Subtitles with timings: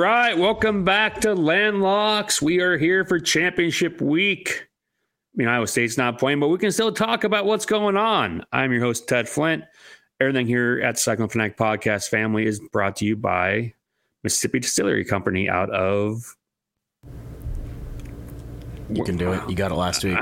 [0.00, 2.40] right, welcome back to Landlocks.
[2.40, 4.66] We are here for championship week.
[4.66, 8.46] I mean, Iowa State's not playing, but we can still talk about what's going on.
[8.50, 9.62] I'm your host, Ted Flint.
[10.18, 13.74] Everything here at Cyclone Fanatic Podcast Family is brought to you by
[14.24, 16.34] Mississippi Distillery Company out of.
[18.88, 19.50] You can do it.
[19.50, 20.18] You got it last week.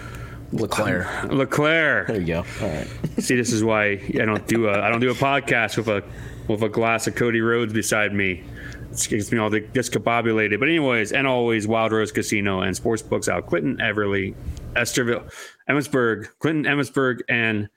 [0.52, 1.26] LeClaire.
[1.30, 2.04] LeClaire.
[2.06, 2.44] There you go.
[2.60, 2.86] All right.
[3.18, 6.04] See, this is why I don't do a I don't do a podcast with a
[6.48, 8.44] with a glass of Cody Rhodes beside me.
[8.92, 10.58] Gets me all discombobulated.
[10.58, 14.34] But anyways, and always Wild Rose Casino and Sportsbooks out Clinton, Everly,
[14.74, 15.30] Estherville,
[15.68, 17.68] Emmetsburg, Clinton, Emmetsburg, and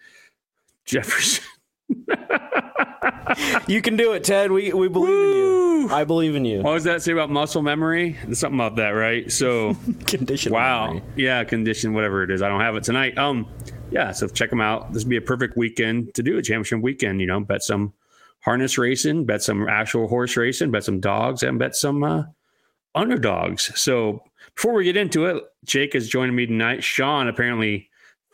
[0.86, 1.44] Jefferson.
[3.68, 4.52] you can do it, Ted.
[4.52, 5.32] We we believe Woo!
[5.32, 5.94] in you.
[5.94, 6.62] I believe in you.
[6.62, 8.18] What does that say about muscle memory?
[8.24, 9.32] There's something about that, right?
[9.32, 9.76] So
[10.08, 10.52] condition.
[10.52, 10.94] Wow.
[10.94, 11.04] Memory.
[11.16, 12.42] Yeah, condition, whatever it is.
[12.42, 13.18] I don't have it tonight.
[13.18, 13.48] Um,
[13.92, 14.12] yeah.
[14.12, 14.94] So check them out.
[14.94, 17.22] This would be a perfect weekend to do a championship weekend.
[17.22, 17.94] You know, bet some
[18.46, 22.24] harness racing, bet some actual horse racing, bet some dogs, and bet some uh,
[22.94, 23.72] underdogs.
[23.80, 24.24] So
[24.56, 26.84] before we get into it, Jake is joining me tonight.
[26.84, 27.90] Sean apparently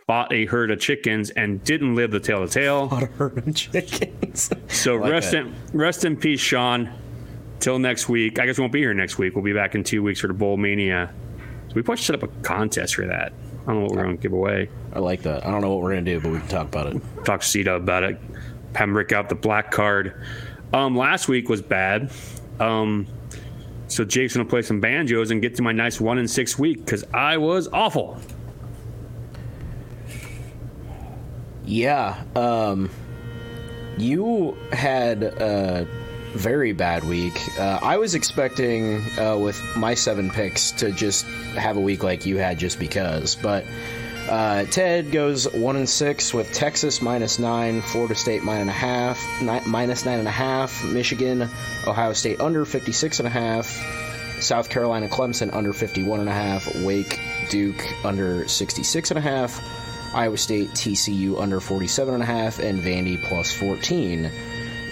[0.08, 2.88] bought a herd of chickens and didn't live the tale to tale.
[2.88, 4.52] Bought a herd of chickens.
[4.68, 6.92] so like rest in rest in peace, Sean.
[7.62, 8.40] Till next week.
[8.40, 9.36] I guess we won't be here next week.
[9.36, 11.14] We'll be back in two weeks for the Bowl Mania.
[11.68, 13.34] So we probably set up a contest for that.
[13.62, 14.68] I don't know what we're going to give away.
[14.94, 15.46] I like that.
[15.46, 17.02] I don't know what we're going to do, but we can talk about it.
[17.24, 18.20] Talk to Cita about it.
[18.74, 20.14] Pembroke out the black card.
[20.74, 22.12] Um, last week was bad.
[22.60, 23.08] Um,
[23.88, 26.86] so Jake's gonna play some banjos and get to my nice one in six week
[26.86, 28.20] because I was awful.
[31.66, 32.90] Yeah, um,
[33.98, 35.88] you had a
[36.34, 37.38] very bad week.
[37.60, 42.26] Uh, I was expecting uh, with my seven picks to just have a week like
[42.26, 43.66] you had, just because, but
[44.30, 49.20] uh, Ted goes one and six with Texas minus nine, Florida State minus a half,
[49.66, 51.50] minus nine and a half, Michigan,
[51.86, 53.66] Ohio State under 56 and a half,
[54.40, 59.62] South Carolina Clemson under 51 and a half, Wake Duke under 66 and a half,
[60.14, 64.32] Iowa State TCU under 47 and a half, and Vandy plus 14.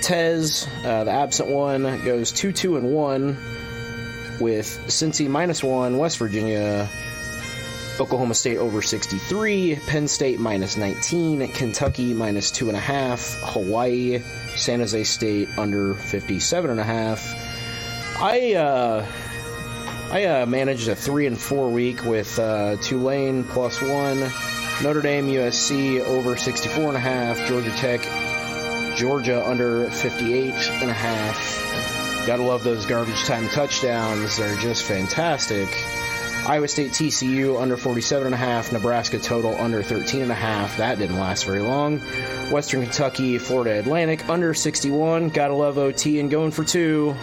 [0.01, 3.27] Tez, uh, the absent one, goes 2 2 and 1
[4.39, 6.89] with Cincy minus 1, West Virginia
[7.99, 14.21] Oklahoma State over 63, Penn State minus 19, Kentucky minus 2.5, Hawaii,
[14.55, 17.35] San Jose State under 57.5.
[18.21, 19.05] I, uh,
[20.11, 24.31] I uh, managed a 3 and 4 week with uh, Tulane plus 1,
[24.81, 28.01] Notre Dame USC over 64.5, Georgia Tech,
[28.97, 32.25] Georgia under 58.5.
[32.25, 35.67] Gotta love those garbage time touchdowns, they're just fantastic.
[36.47, 40.77] Iowa State TCU under 47.5, Nebraska total under 13.5.
[40.77, 41.99] That didn't last very long.
[42.49, 45.29] Western Kentucky, Florida Atlantic under 61.
[45.29, 47.13] Gotta love OT and going for two.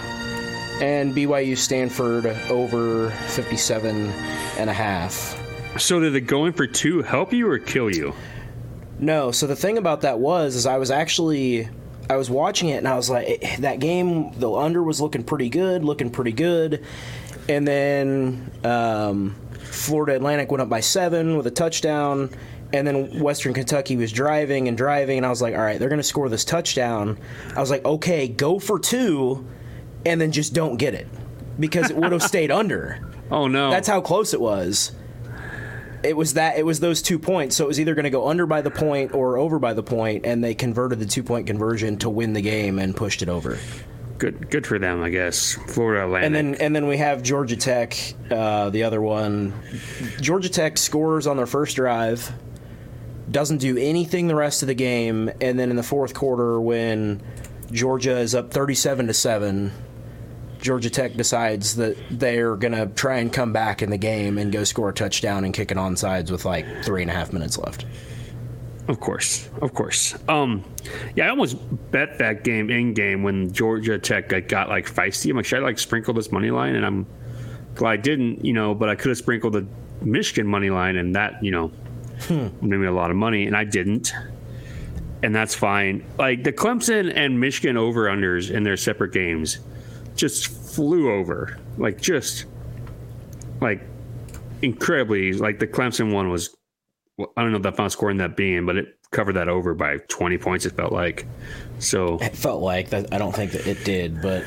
[0.80, 5.80] And BYU Stanford over 57.5.
[5.80, 8.14] So did the going for two help you or kill you?
[9.00, 9.32] No.
[9.32, 11.68] So the thing about that was, is I was actually.
[12.08, 15.24] I was watching it and I was like, eh, that game, the under was looking
[15.24, 16.84] pretty good, looking pretty good
[17.48, 22.30] and then um, Florida Atlantic went up by seven with a touchdown.
[22.72, 25.88] And then Western Kentucky was driving and driving, and I was like, all right, they're
[25.88, 27.16] going to score this touchdown.
[27.54, 29.46] I was like, okay, go for two,
[30.04, 31.06] and then just don't get it
[31.60, 33.08] because it would have stayed under.
[33.30, 33.70] Oh, no.
[33.70, 34.90] That's how close it was.
[36.02, 38.28] It was that it was those two points, so it was either going to go
[38.28, 41.46] under by the point or over by the point, and they converted the two point
[41.46, 43.58] conversion to win the game and pushed it over
[44.18, 45.54] good good for them, I guess.
[45.54, 46.26] Florida Atlantic.
[46.26, 47.96] And then and then we have Georgia Tech,
[48.30, 49.52] uh, the other one.
[50.20, 52.32] Georgia Tech scores on their first drive,
[53.30, 57.22] doesn't do anything the rest of the game, and then in the fourth quarter when
[57.70, 59.72] Georgia is up thirty-seven to seven.
[60.58, 64.50] Georgia Tech decides that they're going to try and come back in the game and
[64.50, 67.32] go score a touchdown and kick it on sides with like three and a half
[67.32, 67.84] minutes left.
[68.88, 70.14] Of course, of course.
[70.28, 70.64] Um,
[71.16, 71.56] yeah, I almost
[71.90, 75.30] bet that game in game when Georgia Tech got, got like feisty.
[75.30, 76.76] I'm like, should I like sprinkle this money line?
[76.76, 77.06] And I'm
[77.74, 79.66] glad I didn't, you know, but I could have sprinkled the
[80.02, 81.68] Michigan money line, and that, you know,
[82.22, 82.48] hmm.
[82.60, 84.12] made me a lot of money, and I didn't.
[85.22, 86.04] And that's fine.
[86.18, 89.58] Like the Clemson and Michigan over unders in their separate games
[90.14, 91.58] just flew over.
[91.78, 92.44] Like just
[93.60, 93.82] like
[94.62, 95.32] incredibly.
[95.32, 96.55] Like the Clemson one was
[97.16, 99.74] well, I don't know the final score in that being, but it covered that over
[99.74, 100.66] by 20 points.
[100.66, 101.26] It felt like
[101.78, 102.18] so.
[102.20, 103.12] It felt like that.
[103.12, 104.44] I don't think that it did, but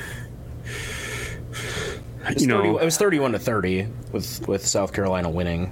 [2.38, 5.72] you know, 30, it was 31 to 30 with with South Carolina winning.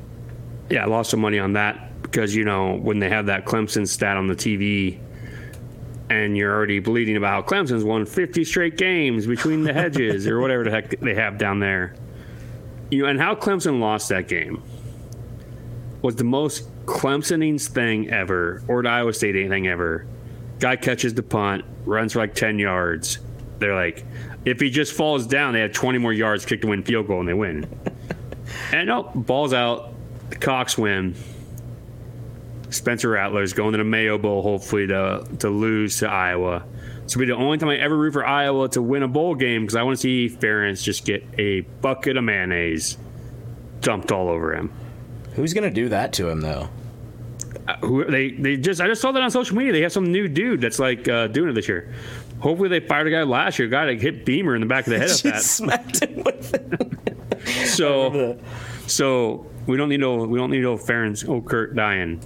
[0.69, 3.87] Yeah, I lost some money on that because you know when they have that Clemson
[3.87, 4.99] stat on the TV,
[6.09, 10.39] and you're already bleeding about how Clemson's won 50 straight games between the hedges or
[10.39, 11.95] whatever the heck they have down there.
[12.89, 14.63] You know, and how Clemson lost that game
[16.01, 20.07] was the most Clemsonings thing ever, or the Iowa State anything ever.
[20.59, 23.19] Guy catches the punt, runs for like 10 yards.
[23.59, 24.05] They're like,
[24.45, 27.19] if he just falls down, they have 20 more yards, kick the win field goal,
[27.19, 27.69] and they win.
[28.71, 29.93] and no, balls out,
[30.29, 31.13] the Cox win.
[32.69, 36.63] Spencer Rattler's going to the Mayo Bowl, hopefully to to lose to Iowa.
[37.03, 39.35] This will be the only time I ever root for Iowa to win a bowl
[39.35, 42.97] game because I want to see Ferentz just get a bucket of mayonnaise
[43.79, 44.71] dumped all over him.
[45.37, 46.67] Who's gonna do that to him though?
[47.67, 49.71] Uh, who they they just I just saw that on social media.
[49.71, 51.93] They have some new dude that's like uh, doing it this year.
[52.39, 54.85] Hopefully they fired a guy last year, a guy that hit Beamer in the back
[54.87, 55.41] of the head of that.
[55.41, 56.91] smacked him with it.
[57.67, 58.37] So
[58.87, 62.19] so we don't need no we don't need no Ferentz oh Kurt dying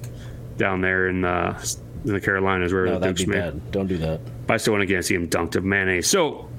[0.57, 3.71] down there in the in the Carolinas where No, the Duke's made.
[3.71, 4.19] Don't do that.
[4.47, 6.07] But I still want to get to see him dunked of mayonnaise.
[6.07, 6.49] So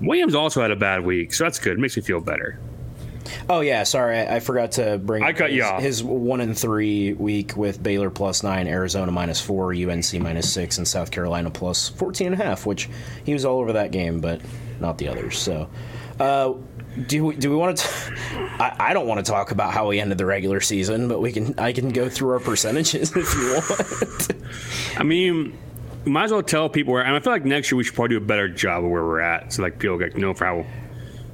[0.00, 1.72] Williams also had a bad week, so that's good.
[1.72, 2.60] It makes me feel better.
[3.48, 5.22] Oh yeah, sorry, I, I forgot to bring.
[5.22, 5.80] I cut his, you off.
[5.80, 10.78] His one and three week with Baylor plus nine, Arizona minus four, UNC minus six,
[10.78, 12.66] and South Carolina plus 14 and a half.
[12.66, 12.88] Which
[13.24, 14.40] he was all over that game, but
[14.80, 15.38] not the others.
[15.38, 15.68] So,
[16.20, 16.54] uh,
[17.06, 17.88] do we, do we want to?
[18.58, 21.32] I, I don't want to talk about how we ended the regular season, but we
[21.32, 21.58] can.
[21.58, 24.98] I can go through our percentages if you want.
[24.98, 25.58] I mean,
[26.04, 27.04] might as well tell people where.
[27.04, 29.04] And I feel like next year we should probably do a better job of where
[29.04, 30.66] we're at, so like people get know for how.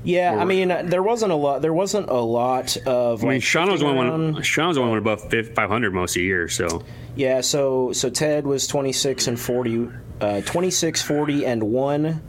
[0.05, 1.63] Yeah, I mean, there wasn't a lot.
[1.63, 3.21] There wasn't a lot of.
[3.21, 4.43] I mean, like, Sean was only one.
[4.43, 6.49] Sean was only one above 500 most of the year.
[6.49, 6.83] So
[7.15, 9.89] Yeah, so so Ted was 26 and 40
[10.23, 12.23] uh, 26 40 and 1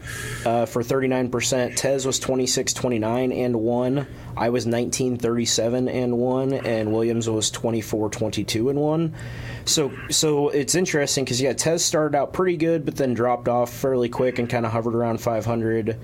[0.46, 1.75] uh, for 39%.
[1.75, 4.08] Tez was 26 29 and 1.
[4.36, 9.16] I was 19 37 and 1 and Williams was 24 22 and 1.
[9.66, 13.72] So so it's interesting cuz yeah, Tez started out pretty good but then dropped off
[13.72, 15.98] fairly quick and kind of hovered around 500.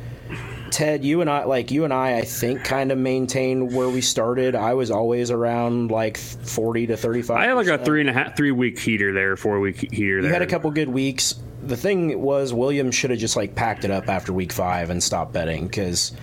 [0.71, 4.01] Ted, you and I, like you and I, I think kind of maintained where we
[4.01, 4.55] started.
[4.55, 7.37] I was always around like forty to thirty-five.
[7.37, 10.21] I had like a three and a half, three week heater there, four week heater
[10.21, 10.29] there.
[10.29, 11.35] You had a couple good weeks.
[11.61, 15.03] The thing was, Williams should have just like packed it up after week five and
[15.03, 16.13] stopped betting because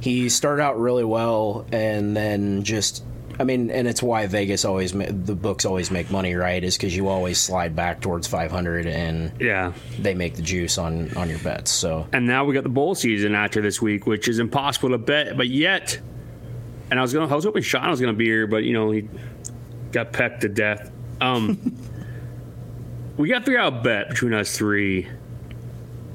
[0.00, 3.04] he started out really well and then just.
[3.38, 6.62] I mean, and it's why Vegas always ma- the books always make money, right?
[6.64, 9.72] Is because you always slide back towards 500 and Yeah.
[9.98, 11.70] they make the juice on on your bets.
[11.70, 14.98] So And now we got the bowl season after this week, which is impossible to
[14.98, 15.36] bet.
[15.36, 15.98] But yet,
[16.90, 18.90] and I was gonna, I was hoping Sean was gonna be here, but you know
[18.90, 19.08] he
[19.92, 20.90] got pecked to death.
[21.20, 21.58] Um,
[23.16, 25.08] we got to figure out a bet between us three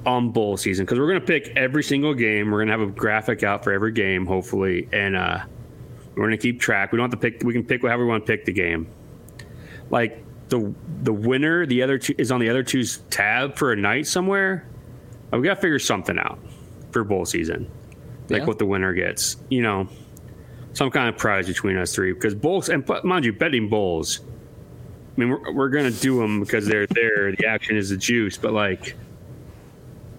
[0.05, 2.49] on bowl season because we're gonna pick every single game.
[2.51, 5.39] We're gonna have a graphic out for every game, hopefully, and uh,
[6.15, 6.91] we're gonna keep track.
[6.91, 7.43] We don't have to pick.
[7.43, 8.87] We can pick however we want to pick the game.
[9.89, 10.73] Like the
[11.03, 14.65] the winner, the other two is on the other two's tab for a night somewhere.
[15.33, 16.39] Uh, We got to figure something out
[16.91, 17.69] for bowl season,
[18.29, 18.45] like Yeah.
[18.45, 19.37] what the winner gets.
[19.49, 19.87] You know,
[20.73, 24.21] some kind of prize between us three because bowls and mind you, betting bowls.
[25.15, 27.33] I mean, we're, we're gonna do them because they're there.
[27.35, 28.95] The action is the juice, but like,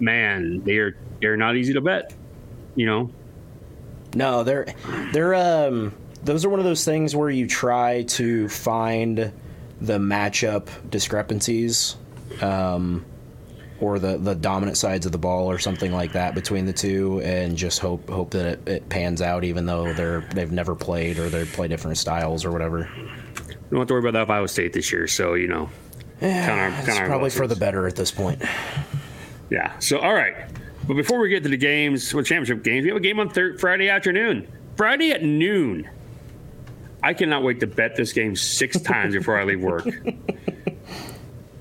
[0.01, 2.15] man, they're they're not easy to bet.
[2.75, 3.11] You know,
[4.15, 4.67] No, they're
[5.13, 9.33] they're um those are one of those things where you try to find
[9.81, 11.97] the matchup discrepancies
[12.41, 13.05] um
[13.81, 17.21] or the the dominant sides of the ball or something like that between the two
[17.23, 21.19] and just hope hope that it, it pans out even though they're they've never played
[21.19, 22.89] or they play different styles or whatever.
[22.97, 23.05] we
[23.71, 25.09] don't have to worry about that if Iowa State this year.
[25.09, 25.69] So you know,
[26.21, 28.41] count our, It's count our probably for the better at this point.
[29.51, 29.79] Yeah.
[29.81, 30.35] So, all right.
[30.87, 33.29] But before we get to the games, well, championship games, we have a game on
[33.29, 34.49] thir- Friday afternoon.
[34.77, 35.89] Friday at noon.
[37.03, 39.87] I cannot wait to bet this game six times before I leave work.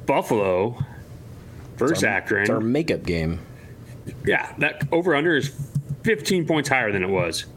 [0.05, 0.83] Buffalo
[1.77, 2.41] versus Akron.
[2.41, 3.39] It's our makeup game.
[4.25, 5.53] yeah, that over under is
[6.03, 7.45] 15 points higher than it was.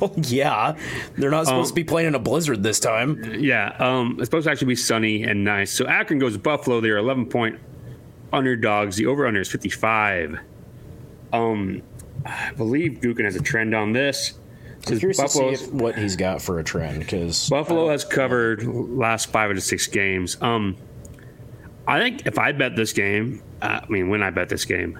[0.00, 0.76] Well, yeah,
[1.16, 3.22] they're not supposed to be playing in a blizzard this time.
[3.38, 5.70] Yeah, um, it's supposed to actually be sunny and nice.
[5.70, 6.80] So Akron goes to Buffalo.
[6.80, 7.60] They're 11 point
[8.36, 8.96] underdogs.
[8.96, 10.38] The over under is 55.
[11.32, 11.82] Um,
[12.24, 14.34] I believe Gukin has a trend on this.
[14.86, 19.30] Says Curious to see what he's got for a trend because Buffalo has covered last
[19.30, 20.36] five of six games.
[20.40, 20.76] Um,
[21.88, 24.98] I think if I bet this game, uh, I mean, when I bet this game,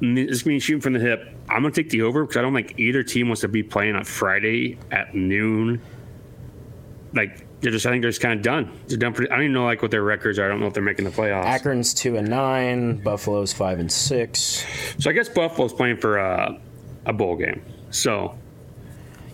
[0.00, 1.28] this means shooting from the hip.
[1.48, 3.94] I'm gonna take the over because I don't think either team wants to be playing
[3.94, 5.80] on Friday at noon.
[7.14, 8.70] Like they're just, I think they're just kind of done.
[8.86, 9.12] They're done.
[9.12, 10.44] For, I don't even know like what their records are.
[10.44, 11.44] I don't know if they're making the playoffs.
[11.44, 14.64] Akron's two and nine, Buffalo's five and six.
[15.00, 16.56] So I guess Buffalo's playing for a,
[17.06, 17.60] a bowl game.
[17.90, 18.38] So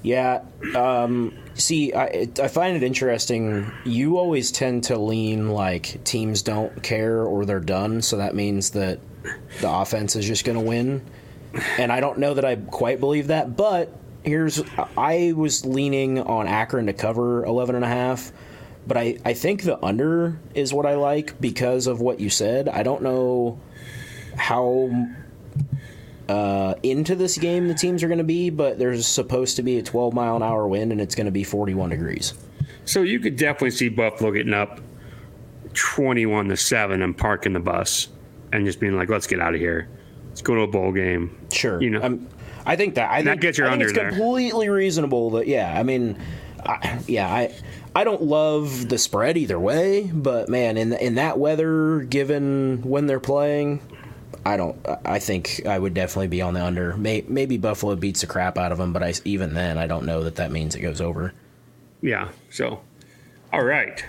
[0.02, 0.44] Yeah.
[0.74, 3.70] Um, see, I, I find it interesting.
[3.84, 8.70] You always tend to lean like teams don't care or they're done, so that means
[8.70, 8.98] that
[9.60, 11.04] the offense is just going to win.
[11.76, 13.94] And I don't know that I quite believe that, but
[14.24, 14.62] here's
[14.96, 18.32] I was leaning on Akron to cover 11 and a half,
[18.86, 22.68] but I, I think the under is what I like because of what you said.
[22.68, 23.60] I don't know
[24.36, 24.90] how
[26.28, 29.78] uh, into this game the teams are going to be, but there's supposed to be
[29.78, 32.34] a 12 mile an hour wind and it's going to be 41 degrees.
[32.84, 34.80] So you could definitely see Buffalo getting up
[35.74, 38.08] 21 to 7 and parking the bus
[38.52, 39.88] and just being like, let's get out of here.
[40.28, 41.36] Let's go to a bowl game.
[41.52, 41.80] Sure.
[41.82, 42.28] You know, I'm,
[42.66, 44.10] I think that I And that think, gets your I think under it's there.
[44.10, 45.78] completely reasonable that yeah.
[45.78, 46.18] I mean,
[46.64, 47.54] I, yeah, I
[47.94, 53.06] I don't love the spread either way, but man, in in that weather, given when
[53.06, 53.80] they're playing,
[54.46, 54.78] I don't.
[55.04, 56.96] I think I would definitely be on the under.
[56.96, 60.06] May, maybe Buffalo beats the crap out of them, but I even then I don't
[60.06, 61.32] know that that means it goes over.
[62.00, 62.28] Yeah.
[62.50, 62.80] So,
[63.52, 64.04] all right.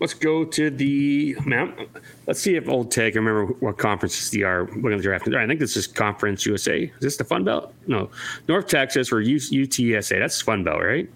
[0.00, 1.78] Let's go to the map.
[2.26, 3.14] Let's see if Old Tech.
[3.14, 5.28] I remember what conferences they are looking at the draft.
[5.28, 6.84] I think this is Conference USA.
[6.84, 7.74] Is this the Fun Belt?
[7.86, 8.10] No,
[8.48, 10.18] North Texas or UTSA.
[10.18, 11.08] That's Fun Belt, right?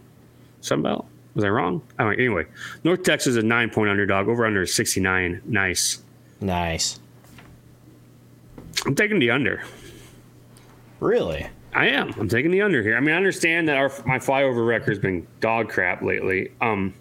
[0.61, 1.07] Sun Belt.
[1.35, 1.83] Was I wrong?
[1.99, 2.45] All right, anyway,
[2.85, 4.29] North Texas is a nine point underdog.
[4.29, 5.41] Over under is sixty nine.
[5.47, 6.03] Nice.
[6.41, 7.01] Nice.
[8.85, 9.65] I'm taking the under.
[11.01, 11.47] Really?
[11.73, 12.15] I am.
[12.19, 12.97] I'm taking the under here.
[12.97, 16.53] I mean, I understand that our my flyover record's been dog crap lately.
[16.61, 16.95] Um,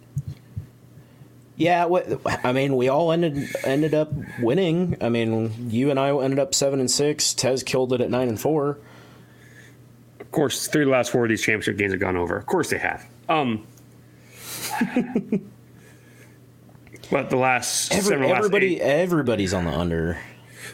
[1.63, 1.88] Yeah,
[2.43, 4.98] I mean, we all ended ended up winning.
[5.00, 7.34] I mean, you and I ended up seven and six.
[7.34, 8.79] Tez killed it at nine and four.
[10.20, 12.36] of course, three of the last four of these championship games have gone over.
[12.36, 13.05] Of course, they have.
[13.29, 13.65] Um,
[17.12, 20.17] but the last Every, seven, last everybody, eight- everybody's on the under,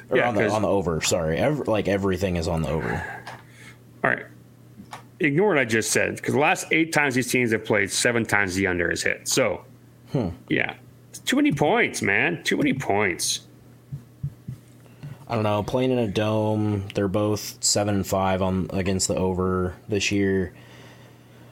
[0.10, 1.02] or Yeah, on the on the over.
[1.02, 3.24] Sorry, Ev like everything is on the over.
[4.04, 4.26] All right.
[5.20, 8.26] Ignore what I just said because the last eight times these teams have played, seven
[8.26, 9.28] times the under has hit.
[9.28, 9.66] So,
[10.50, 10.76] yeah,
[11.10, 12.44] it's too many points, man.
[12.44, 13.42] Too many points.
[15.28, 15.62] I don't know.
[15.62, 20.54] Playing in a dome, they're both seven and five on against the over this year.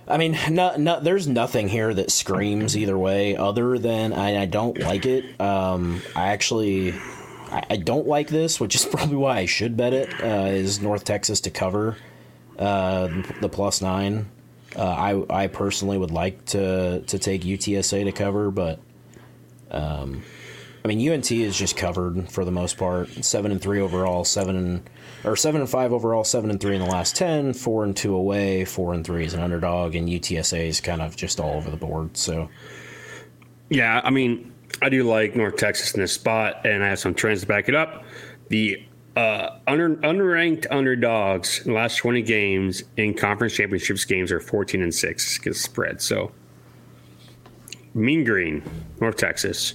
[0.08, 4.46] I mean, no, no, there's nothing here that screams either way, other than I, I
[4.46, 5.40] don't like it.
[5.40, 6.94] Um, I actually,
[7.52, 10.10] I, I don't like this, which is probably why I should bet it.
[10.24, 11.98] Uh, is North Texas to cover
[12.58, 13.10] uh,
[13.42, 14.30] the plus nine?
[14.78, 18.80] Uh, I I personally would like to to take UTSA to cover, but
[19.72, 20.24] um,
[20.86, 23.10] I mean UNT is just covered for the most part.
[23.26, 24.90] Seven and three overall, seven and
[25.24, 28.16] or seven and five overall, seven and three in the last ten, four and two
[28.16, 31.72] away, four and three is an underdog, and UTSA is kind of just all over
[31.72, 32.16] the board.
[32.16, 32.50] So
[33.70, 37.14] Yeah, I mean, I do like North Texas in this spot, and I have some
[37.14, 38.04] trends to back it up.
[38.50, 38.87] The
[39.18, 44.84] uh, under unranked underdogs in the last 20 games in conference championships games are 14
[44.84, 46.00] and 6 because spread.
[46.02, 46.32] So,
[47.96, 48.62] Mean Green,
[49.02, 49.74] North Texas.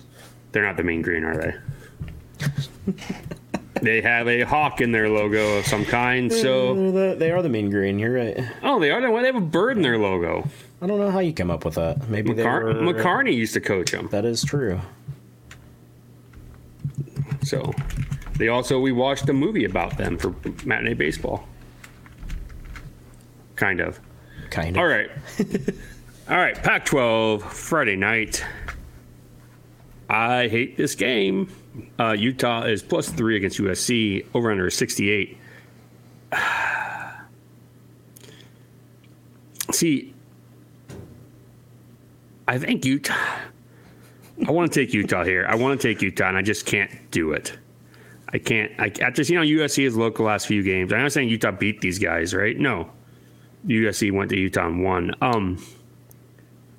[0.53, 2.95] They're not the Mean Green, are they?
[3.83, 6.33] they have a hawk in their logo of some kind.
[6.33, 7.99] So, the- they are the mean green.
[7.99, 8.39] You're right.
[8.63, 9.01] oh, they are.
[9.01, 10.49] They have a bird in their logo.
[10.81, 12.09] I don't know how you come up with that.
[12.09, 12.75] Maybe they were.
[12.75, 14.09] McCarney used to coach them.
[14.13, 14.81] That is true.
[17.43, 17.73] So
[18.43, 20.35] they also we watched a movie about them for
[20.65, 21.47] matinee baseball.
[23.55, 24.01] Kind of.
[24.51, 24.81] Kind of.
[24.81, 25.09] All right.
[26.29, 28.45] All right, Pac-12 Friday night.
[30.11, 31.53] I hate this game.
[32.01, 34.27] Uh, Utah is plus three against USC.
[34.35, 35.39] Over under is 68.
[39.71, 40.13] See,
[42.49, 43.15] I think Utah.
[44.45, 45.47] I want to take Utah here.
[45.49, 47.57] I want to take Utah, and I just can't do it.
[48.33, 48.73] I can't.
[48.79, 50.93] I after seeing how USC has looked the last few games.
[50.93, 52.57] I'm not saying Utah beat these guys, right?
[52.59, 52.91] No,
[53.67, 55.15] USC went to Utah and won.
[55.21, 55.63] Um,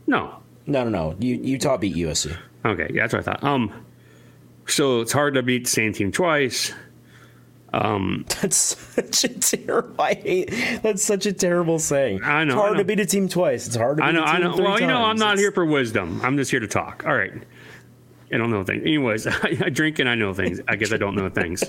[0.08, 0.40] no.
[0.66, 1.16] No, no, no.
[1.20, 2.36] U- Utah beat USC.
[2.66, 3.44] Okay, yeah, that's what I thought.
[3.44, 3.86] Um,
[4.66, 6.74] so it's hard to beat the same team twice.
[7.74, 10.00] Um, That's such a terrible.
[10.00, 10.80] I hate.
[10.84, 12.22] That's such a terrible saying.
[12.24, 12.78] I know, It's hard know.
[12.80, 13.66] to beat a team twice.
[13.66, 14.64] It's hard to beat I know, a team I know.
[14.64, 16.22] Well, you know, I'm not It's- here for wisdom.
[16.24, 17.04] I'm just here to talk.
[17.08, 17.34] All right.
[18.34, 18.82] I don't know things.
[18.82, 20.60] Anyways, I drink and I know things.
[20.68, 21.64] I guess I don't know things.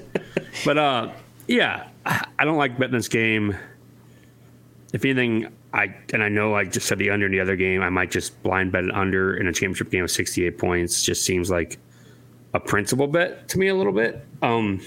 [0.65, 1.13] But uh,
[1.47, 3.57] yeah, I don't like betting this game.
[4.93, 7.83] If anything, I and I know I just said the under in the other game.
[7.83, 11.03] I might just blind bet it under in a championship game of 68 points.
[11.03, 11.79] Just seems like
[12.55, 14.25] a principal bet to me a little bit.
[14.41, 14.81] Um,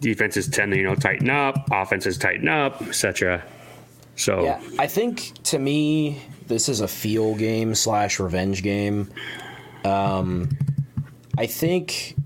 [0.00, 3.44] defenses tend to you know tighten up, offenses tighten up, etc.
[4.16, 9.10] So Yeah, I think to me this is a feel game slash revenge game.
[9.84, 10.50] Um,
[11.36, 12.16] I think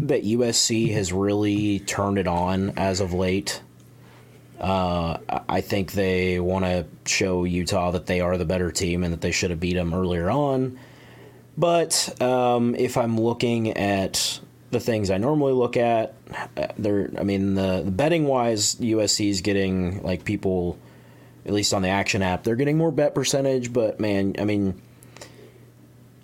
[0.00, 3.62] that USC has really turned it on as of late.
[4.60, 9.12] Uh, I think they want to show Utah that they are the better team and
[9.12, 10.78] that they should have beat them earlier on.
[11.58, 14.40] But um, if I'm looking at
[14.72, 16.14] the things I normally look at,
[16.56, 17.10] uh, there.
[17.18, 20.78] I mean, the, the betting wise, USC is getting like people,
[21.44, 23.72] at least on the Action app, they're getting more bet percentage.
[23.72, 24.80] But man, I mean,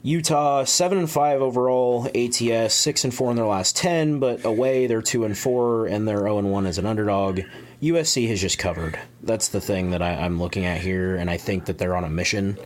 [0.02, 4.86] Utah seven and five overall, ATS six and four in their last ten, but away
[4.86, 7.40] they're two and four and they're zero and one as an underdog.
[7.82, 8.98] USC has just covered.
[9.22, 12.04] That's the thing that I, I'm looking at here, and I think that they're on
[12.04, 12.58] a mission.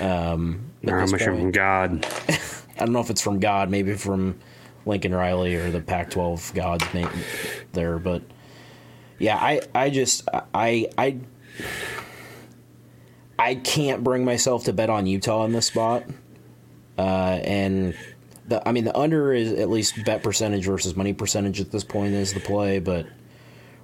[0.00, 1.40] Um, They're on a mission point.
[1.42, 2.06] from God.
[2.28, 4.38] I don't know if it's from God, maybe from
[4.86, 7.08] Lincoln Riley or the Pac-12 gods name
[7.72, 8.22] there, but
[9.18, 11.18] yeah, I I just I I
[13.38, 16.04] I can't bring myself to bet on Utah in this spot,
[16.98, 17.96] uh, and
[18.48, 21.84] the I mean the under is at least bet percentage versus money percentage at this
[21.84, 23.06] point is the play, but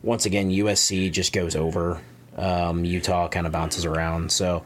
[0.03, 2.01] once again USC just goes over.
[2.37, 4.65] Um, Utah kind of bounces around, so.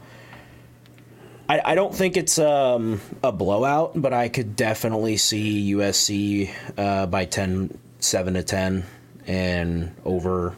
[1.47, 7.05] I, I don't think it's um, a blowout, but I could definitely see USC uh,
[7.05, 8.83] by 10, 7 to 10
[9.27, 10.55] and over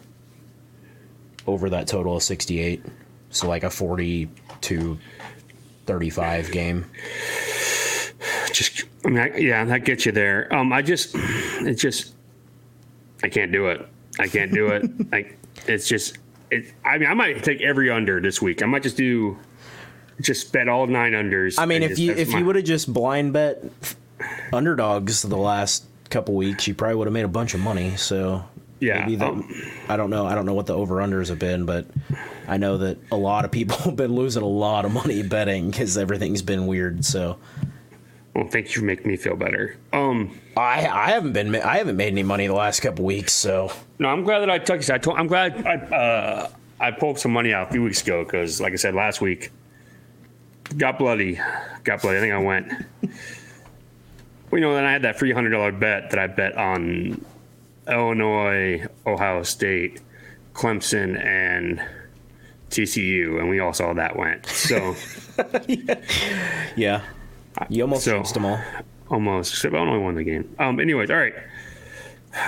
[1.45, 2.85] over that total of 68.
[3.29, 4.29] So like a 40
[4.61, 4.97] to
[5.85, 6.85] 35 game.
[8.53, 10.53] Just I mean, I, yeah, that gets you there.
[10.53, 12.13] Um, I just, it's just,
[13.23, 13.87] I can't do it.
[14.19, 15.11] I can't do it.
[15.11, 15.37] like,
[15.67, 16.17] it's just,
[16.51, 16.73] it.
[16.85, 18.61] I mean, I might take every under this week.
[18.63, 19.37] I might just do,
[20.21, 21.57] just bet all nine unders.
[21.59, 23.63] I mean, if just- you if my- you would have just blind bet
[24.51, 27.95] underdogs the last couple weeks, you probably would have made a bunch of money.
[27.97, 28.43] So
[28.79, 29.51] yeah, that, um,
[29.89, 30.25] I don't know.
[30.25, 31.87] I don't know what the over unders have been, but
[32.47, 35.69] I know that a lot of people have been losing a lot of money betting
[35.71, 37.03] because everything's been weird.
[37.05, 37.37] So
[38.37, 39.75] well, thank you for making me feel better.
[39.93, 43.33] Um, I I haven't been I haven't made any money the last couple weeks.
[43.33, 44.87] So no, I'm glad that I took.
[44.91, 48.23] I told, I'm glad I uh, I pulled some money out a few weeks ago
[48.23, 49.49] because, like I said last week,
[50.77, 51.39] got bloody,
[51.83, 52.19] got bloody.
[52.19, 52.71] I think I went.
[54.51, 57.25] Well, you know, then I had that three hundred dollar bet that I bet on
[57.87, 59.99] Illinois, Ohio State,
[60.53, 61.81] Clemson, and
[62.69, 64.45] TCU, and we all saw that went.
[64.45, 64.95] So
[66.75, 67.01] yeah,
[67.69, 68.59] you almost So- jinxed them all.
[69.09, 70.53] almost, except only won the game.
[70.59, 71.33] Um, anyways, all right.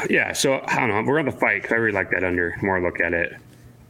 [0.10, 1.02] Yeah, so I don't know.
[1.04, 2.56] We're on the fight 'cause I really like that under.
[2.60, 3.34] The more I look at it,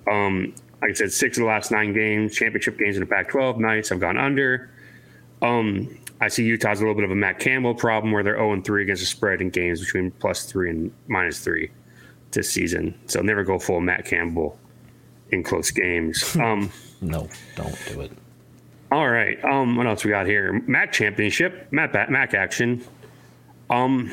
[0.09, 3.57] um, like I said, six of the last nine games, championship games in the Pac-12.
[3.59, 3.91] Nice.
[3.91, 4.69] I've gone under.
[5.41, 8.53] Um, I see Utah's a little bit of a Matt Campbell problem where they're 0
[8.53, 11.69] and 3 against the spread in games between plus three and minus three
[12.31, 12.93] this season.
[13.07, 14.59] So never go full Matt Campbell
[15.31, 16.35] in close games.
[16.39, 16.69] Um,
[17.01, 18.11] No, don't do it.
[18.91, 19.43] All right.
[19.43, 20.53] Um, what else we got here?
[20.67, 22.83] MAC championship, MAC, MAC action.
[23.69, 24.11] Um,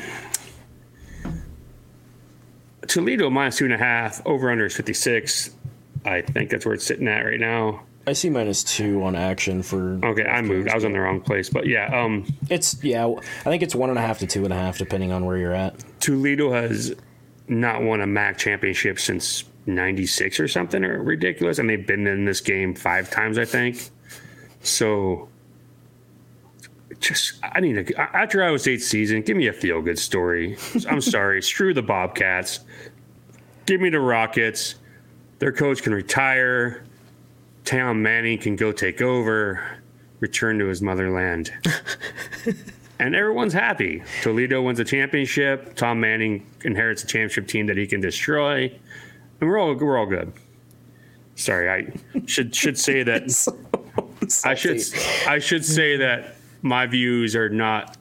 [2.87, 5.51] Toledo minus two and a half, over under is 56.
[6.05, 7.83] I think that's where it's sitting at right now.
[8.05, 9.99] I see minus two on action for.
[10.03, 10.69] Okay, I moved.
[10.69, 13.05] I was in the wrong place, but yeah, um, It's yeah.
[13.05, 15.35] I think it's one and a half to two and a half, depending on where
[15.37, 15.75] you're at.
[15.99, 16.95] Toledo has
[17.49, 21.59] not won a MAC championship since 96 or something or ridiculous.
[21.59, 23.89] And they've been in this game five times, I think.
[24.67, 25.29] So
[26.99, 30.57] just, I need to, after Iowa State's season, give me a feel good story.
[30.89, 31.41] I'm sorry.
[31.43, 32.61] Screw the Bobcats.
[33.65, 34.75] Give me the Rockets.
[35.39, 36.83] Their coach can retire.
[37.65, 39.61] Tom Manning can go take over,
[40.21, 41.51] return to his motherland
[42.99, 44.03] and everyone's happy.
[44.21, 45.75] Toledo wins a championship.
[45.75, 48.63] Tom Manning inherits a championship team that he can destroy,
[49.39, 50.31] and we're all we're all good.
[51.35, 53.29] Sorry, I should should say that
[54.45, 54.81] I should
[55.27, 57.95] I should say that my views are not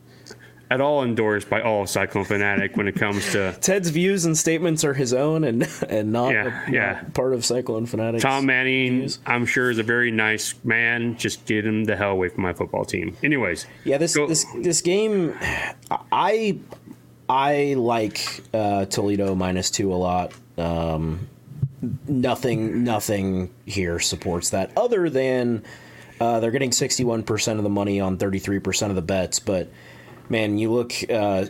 [0.69, 4.83] at all endorsed by all Cyclone Fanatic when it comes to Ted's views and statements
[4.83, 7.03] are his own and and not, Yeah, not yeah.
[7.15, 8.25] part of Cyclone Fanatics.
[8.25, 9.01] Tom Manning.
[9.01, 9.21] views.
[9.27, 11.17] I'm sure is a very nice man.
[11.19, 13.17] Just get him the hell away from my football team.
[13.23, 15.35] Anyways, Yeah, this Go- this this game,
[16.11, 16.59] I
[17.29, 20.33] I like uh, Toledo minus two a lot.
[20.59, 21.29] Um,
[22.09, 25.63] nothing nothing here supports that other than
[26.21, 29.03] uh, they're getting sixty one percent of the money on thirty three percent of the
[29.03, 29.39] bets.
[29.39, 29.69] But
[30.29, 31.47] man, you look uh,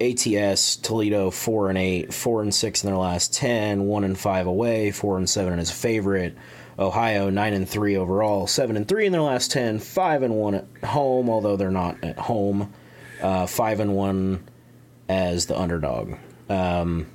[0.00, 4.46] ATS Toledo four and eight, four and six in their last ten, one and five
[4.46, 6.36] away, four and seven as a favorite.
[6.78, 10.54] Ohio nine and three overall, seven and three in their last ten, five and one
[10.54, 12.72] at home, although they're not at home.
[13.20, 14.42] Uh, five and one
[15.06, 16.14] as the underdog.
[16.48, 17.06] Um,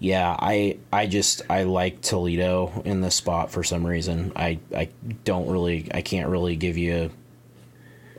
[0.00, 4.32] yeah, I I just I like Toledo in this spot for some reason.
[4.34, 4.88] I I
[5.24, 7.10] don't really I can't really give you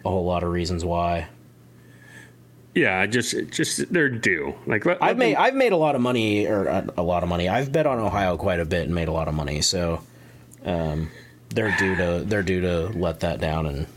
[0.06, 1.28] a whole lot of reasons why.
[2.74, 4.56] Yeah, just just they're due.
[4.66, 7.04] Like let, I've let made them- I've made a lot of money or uh, a
[7.04, 7.50] lot of money.
[7.50, 9.62] I've bet on Ohio quite a bit and made a lot of money.
[9.62, 10.02] So,
[10.64, 11.10] um,
[11.50, 13.88] they're due to they're due to let that down and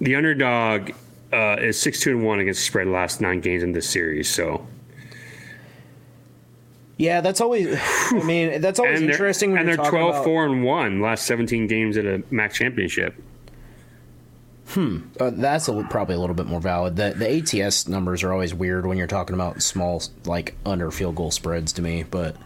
[0.00, 0.90] the underdog
[1.32, 4.28] uh, is six two and one against the spread last nine games in this series.
[4.28, 4.66] So
[6.98, 7.76] yeah, that's always.
[7.78, 9.52] I mean, that's always and interesting.
[9.52, 12.52] When and they're talking 12 about- 4 and one last seventeen games at a MAC
[12.52, 13.14] championship.
[14.74, 16.96] Uh, that's a, probably a little bit more valid.
[16.96, 21.14] The the ATS numbers are always weird when you're talking about small, like under field
[21.16, 22.04] goal spreads to me.
[22.04, 22.36] But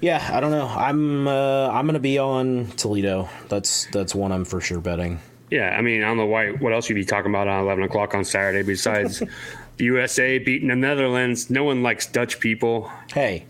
[0.00, 0.66] yeah, I don't know.
[0.66, 3.28] I'm uh, I'm gonna be on Toledo.
[3.48, 5.20] That's that's one I'm for sure betting.
[5.50, 6.52] Yeah, I mean, I don't know why.
[6.52, 9.22] What else you'd be talking about on eleven o'clock on Saturday besides
[9.80, 11.50] USA beating the Netherlands?
[11.50, 12.90] No one likes Dutch people.
[13.12, 13.46] Hey,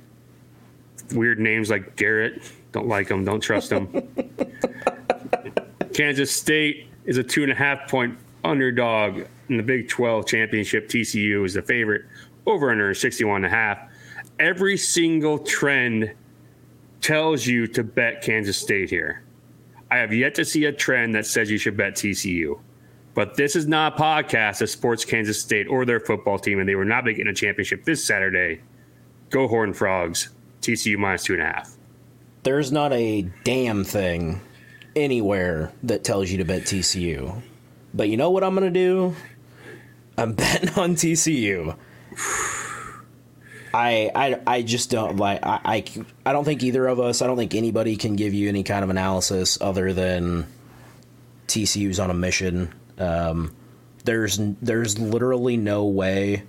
[1.13, 2.43] Weird names like Garrett.
[2.73, 3.25] Don't like them.
[3.25, 3.89] Don't trust them.
[5.95, 10.89] Kansas State is a two and a half point underdog in the Big 12 championship.
[10.89, 12.03] TCU is the favorite.
[12.47, 13.79] Over under 61 and a half.
[14.39, 16.13] Every single trend
[17.01, 19.25] tells you to bet Kansas State here.
[19.91, 22.59] I have yet to see a trend that says you should bet TCU.
[23.15, 26.69] But this is not a podcast that supports Kansas State or their football team, and
[26.69, 28.61] they were not making a championship this Saturday.
[29.31, 30.29] Go Horn Frogs.
[30.63, 31.73] TCU minus two and a half.
[32.43, 34.41] there's not a damn thing
[34.95, 37.41] anywhere that tells you to bet TCU.
[37.95, 39.15] But you know what I'm gonna do?
[40.19, 41.77] I'm betting on TCU.
[43.73, 45.85] I, I, I just don't like I, I,
[46.27, 48.83] I don't think either of us I don't think anybody can give you any kind
[48.83, 50.47] of analysis other than
[51.47, 52.73] TCU's on a mission.
[53.01, 53.55] Um,
[54.05, 56.45] there's there's literally no way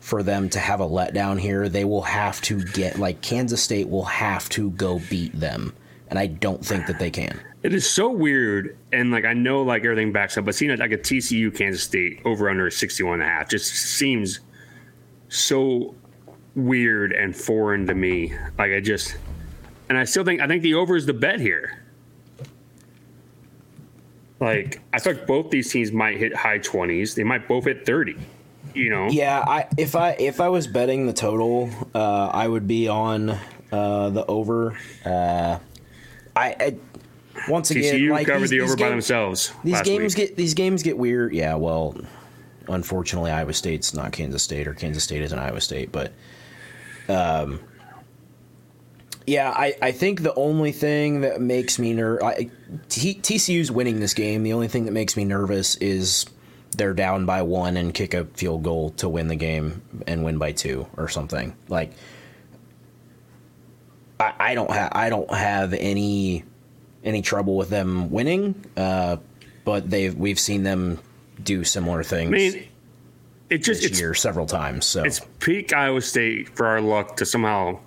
[0.00, 1.68] for them to have a letdown here.
[1.68, 5.74] They will have to get like Kansas State will have to go beat them,
[6.08, 7.40] and I don't think that they can.
[7.62, 10.92] It is so weird, and like I know like everything backs up, but seeing like
[10.92, 14.40] a TCU Kansas State over under 61 and a half just seems
[15.28, 15.94] so
[16.54, 18.34] weird and foreign to me.
[18.58, 19.16] Like I just
[19.88, 21.79] and I still think I think the over is the bet here.
[24.40, 27.14] Like I thought both these teams might hit high 20s.
[27.14, 28.16] They might both hit 30.
[28.74, 29.08] You know?
[29.08, 33.30] Yeah, I if I if I was betting the total, uh, I would be on
[33.72, 34.76] uh, the over.
[35.04, 35.58] Uh,
[36.36, 36.76] I, I
[37.48, 39.52] once again TCU like covered these- the over by games- themselves.
[39.64, 40.28] These games week.
[40.28, 41.34] get these games get weird.
[41.34, 41.96] Yeah, well,
[42.68, 45.90] unfortunately, Iowa State's not Kansas State, or Kansas State isn't Iowa State.
[45.90, 46.12] But,
[47.08, 47.58] um,
[49.26, 52.22] yeah, I, I think the only thing that makes me nervous,
[52.88, 54.42] TCU's winning this game.
[54.42, 56.26] The only thing that makes me nervous is
[56.76, 60.38] they're down by one and kick a field goal to win the game and win
[60.38, 61.56] by two or something.
[61.68, 61.92] Like,
[64.18, 66.44] I, I don't have I don't have any
[67.02, 68.64] any trouble with them winning.
[68.76, 69.16] Uh,
[69.64, 70.98] but they've we've seen them
[71.42, 72.68] do similar things I mean,
[73.50, 74.86] it just this it's year several times.
[74.86, 77.78] So it's peak Iowa State for our luck to somehow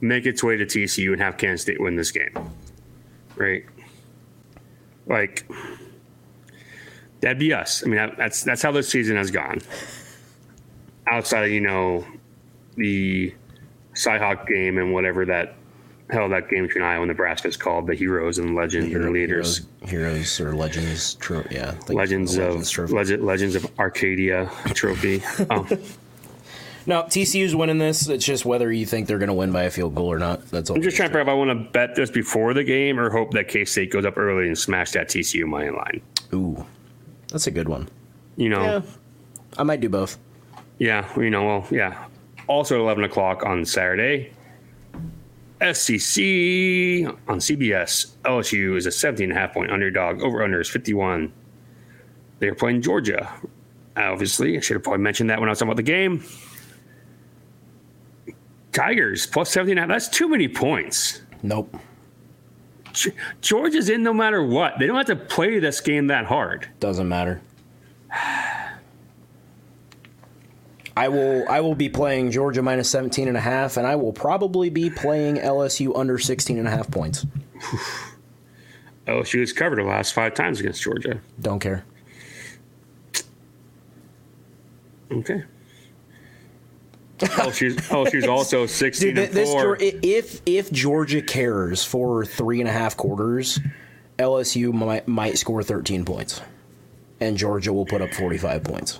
[0.00, 2.34] make its way to TCU and have Kansas State win this game.
[3.36, 3.64] Right?
[5.06, 5.46] Like
[7.20, 7.82] that'd be us.
[7.84, 9.60] I mean, that, that's that's how this season has gone.
[11.06, 12.04] Outside of you know
[12.76, 13.34] the
[13.94, 15.56] Cyhawk game and whatever that
[16.10, 19.66] hell that game between Iowa and Nebraska is called, the heroes and legends and leaders.
[19.80, 21.14] heroes, heroes or legends.
[21.14, 23.16] Tro- yeah, think Legends of trophy.
[23.16, 25.22] Legends of Arcadia trophy.
[25.50, 25.68] Um,
[26.86, 28.08] no, TCU's winning this.
[28.08, 30.46] It's just whether you think they're going to win by a field goal or not.
[30.50, 30.76] That's all.
[30.76, 32.98] I'm just trying to figure out if I want to bet this before the game
[32.98, 36.00] or hope that K State goes up early and smash that TCU money line.
[36.34, 36.64] Ooh,
[37.28, 37.88] that's a good one.
[38.36, 38.80] You know, Yeah,
[39.58, 40.18] I might do both.
[40.78, 42.06] yeah, you know, well, yeah.
[42.48, 44.32] Also at 11 o'clock on Saturday,
[45.60, 46.22] SEC
[47.28, 48.12] on CBS.
[48.24, 50.20] LSU is a 17 and a half point underdog.
[50.22, 51.32] Over under is 51.
[52.40, 53.32] They are playing Georgia.
[53.96, 56.24] Obviously, I should have probably mentioned that when I was talking about the game.
[58.72, 59.88] Tigers plus 17 and a half.
[60.02, 61.22] That's too many points.
[61.42, 61.76] Nope,
[62.92, 64.78] Ge- Georgia's in no matter what.
[64.78, 66.68] They don't have to play this game that hard.
[66.80, 67.40] doesn't matter.
[70.94, 74.12] I will I will be playing Georgia minus 17 and a half and I will
[74.12, 77.24] probably be playing LSU under 16 and a half points.
[79.06, 81.20] LSU has covered the last five times against Georgia.
[81.40, 81.84] Don't care.
[85.10, 85.44] Okay.
[87.22, 89.76] LSU's, LSU's also 16 Dude, th- this 4.
[89.78, 93.58] Geor- if if Georgia cares for three and a half quarters,
[94.18, 96.40] LSU might might score 13 points,
[97.20, 98.98] and Georgia will put up 45 points.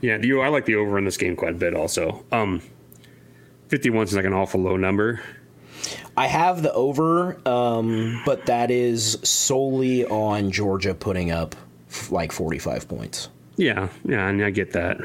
[0.00, 2.24] Yeah, the, I like the over in this game quite a bit also.
[2.30, 2.60] Um,
[3.68, 5.20] 51 is like an awful low number.
[6.16, 11.56] I have the over, um, but that is solely on Georgia putting up
[11.88, 13.28] f- like 45 points.
[13.56, 14.98] Yeah, yeah, and I get that.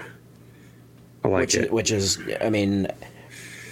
[1.24, 1.72] I like which it.
[1.72, 2.88] which is, I mean,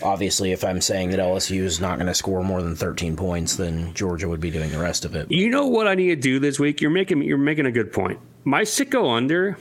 [0.02, 3.56] obviously, if I'm saying that LSU is not going to score more than 13 points,
[3.56, 5.32] then Georgia would be doing the rest of it.
[5.32, 6.82] You know what I need to do this week?
[6.82, 8.20] You're making you're making a good point.
[8.44, 9.58] My sicko under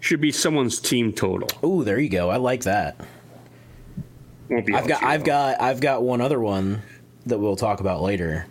[0.00, 1.48] should be someone's team total.
[1.62, 2.30] Oh, there you go.
[2.30, 2.96] I like that.
[4.48, 4.74] Won't be.
[4.74, 6.82] I've got, I've got, I've got one other one
[7.26, 8.46] that we'll talk about later.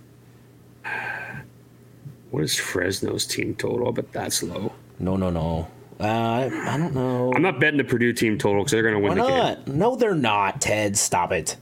[2.31, 3.93] What is Fresno's team total?
[3.93, 4.73] But that's low.
[4.99, 5.67] No, no, no.
[5.99, 7.31] Uh, I, I don't know.
[7.33, 9.37] I'm not betting the Purdue team total because they're going to Why win the game.
[9.37, 9.67] not?
[9.67, 10.59] No, they're not.
[10.61, 11.55] Ted, stop it.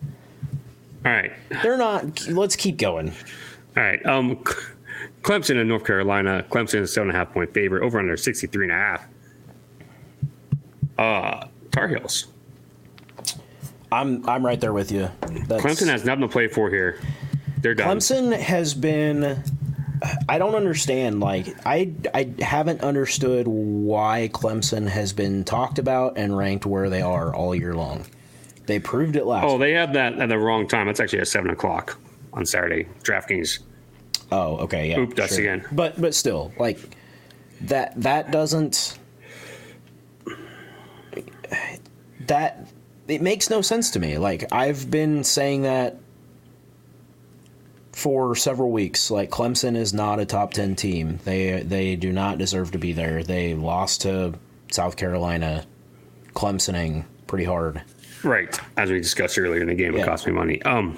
[1.06, 2.28] All right, They're not.
[2.28, 3.10] Let's keep going.
[3.76, 4.04] all right.
[4.06, 4.38] Um,
[5.22, 6.46] Clemson and North Carolina.
[6.50, 7.84] Clemson is seven and a half point favorite.
[7.84, 9.06] Over under 63 and a half.
[10.98, 12.28] Uh, Tar Heels.
[13.92, 15.10] I'm, I'm right there with you.
[15.48, 17.00] That's, Clemson has nothing to play for here.
[17.60, 17.98] They're done.
[17.98, 19.44] Clemson has been.
[20.28, 21.20] I don't understand.
[21.20, 27.02] Like I, I haven't understood why Clemson has been talked about and ranked where they
[27.02, 28.06] are all year long.
[28.66, 29.46] They proved it last.
[29.46, 30.88] Oh, they had that at the wrong time.
[30.88, 31.98] That's actually at seven o'clock
[32.34, 32.88] on Saturday.
[33.04, 33.60] DraftKings.
[34.32, 35.00] Oh, okay, yeah.
[35.00, 35.66] Oop, that's again.
[35.72, 36.80] But but still, like
[37.62, 38.98] that that doesn't
[42.28, 42.68] that
[43.08, 44.18] it makes no sense to me.
[44.18, 45.98] Like I've been saying that
[47.94, 49.10] for several weeks.
[49.10, 51.20] Like Clemson is not a top 10 team.
[51.24, 53.24] They they do not deserve to be there.
[53.24, 54.34] They lost to
[54.72, 55.66] South Carolina
[56.34, 57.82] Clemsoning pretty hard.
[58.24, 60.06] Right, as we discussed earlier in the game, it Yeah.
[60.06, 60.62] cost me money.
[60.64, 60.98] Um,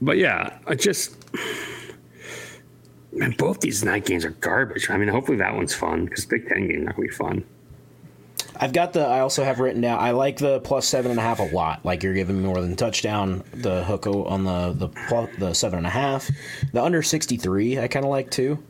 [0.00, 1.16] but yeah, I just
[3.12, 4.90] man, both these night games are garbage.
[4.90, 7.44] I mean, hopefully that one's fun because Big Ten game not gonna be fun.
[8.56, 9.00] I've got the.
[9.00, 9.98] I also have written down.
[9.98, 11.84] I like the plus seven and a half a lot.
[11.84, 13.42] Like you're giving me more than touchdown.
[13.54, 16.30] The hook on the the plus, the seven and a half.
[16.72, 17.78] The under sixty three.
[17.78, 18.62] I kind of like too.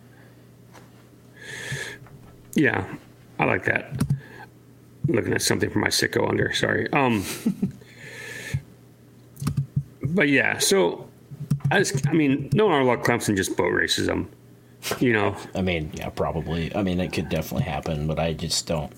[2.55, 2.85] Yeah,
[3.39, 4.03] I like that.
[5.09, 6.53] Looking at something for my sicko under.
[6.53, 6.91] Sorry.
[6.93, 7.25] Um,
[10.03, 11.09] but yeah, so
[11.71, 14.31] I just, I mean, no our luck, Clemson just boat races them.
[14.99, 16.75] You know, I mean, yeah, probably.
[16.75, 18.93] I mean, it could definitely happen, but I just don't.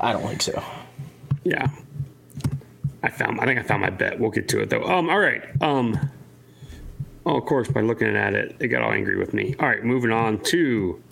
[0.00, 0.62] I don't think so.
[1.44, 1.68] Yeah.
[3.02, 4.18] I found I think I found my bet.
[4.18, 4.84] We'll get to it though.
[4.84, 5.42] Um all right.
[5.62, 5.98] Um
[7.26, 9.54] Oh, of course, by looking at it, they got all angry with me.
[9.60, 11.02] All right, moving on to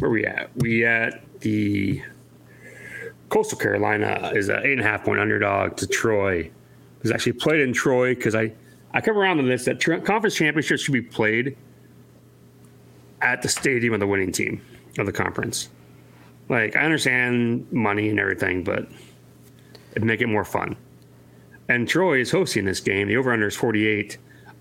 [0.00, 0.50] where we at?
[0.56, 2.02] We at the
[3.28, 6.50] Coastal Carolina is an eight and a half point underdog to Troy.
[7.02, 8.52] It's actually played in Troy because I
[8.92, 11.56] I come around to this that tr- conference championships should be played
[13.22, 14.60] at the stadium of the winning team
[14.98, 15.68] of the conference.
[16.52, 18.86] Like I understand money and everything, but
[19.92, 20.76] it'd make it more fun.
[21.70, 23.08] And Troy is hosting this game.
[23.08, 24.18] The over under is 48.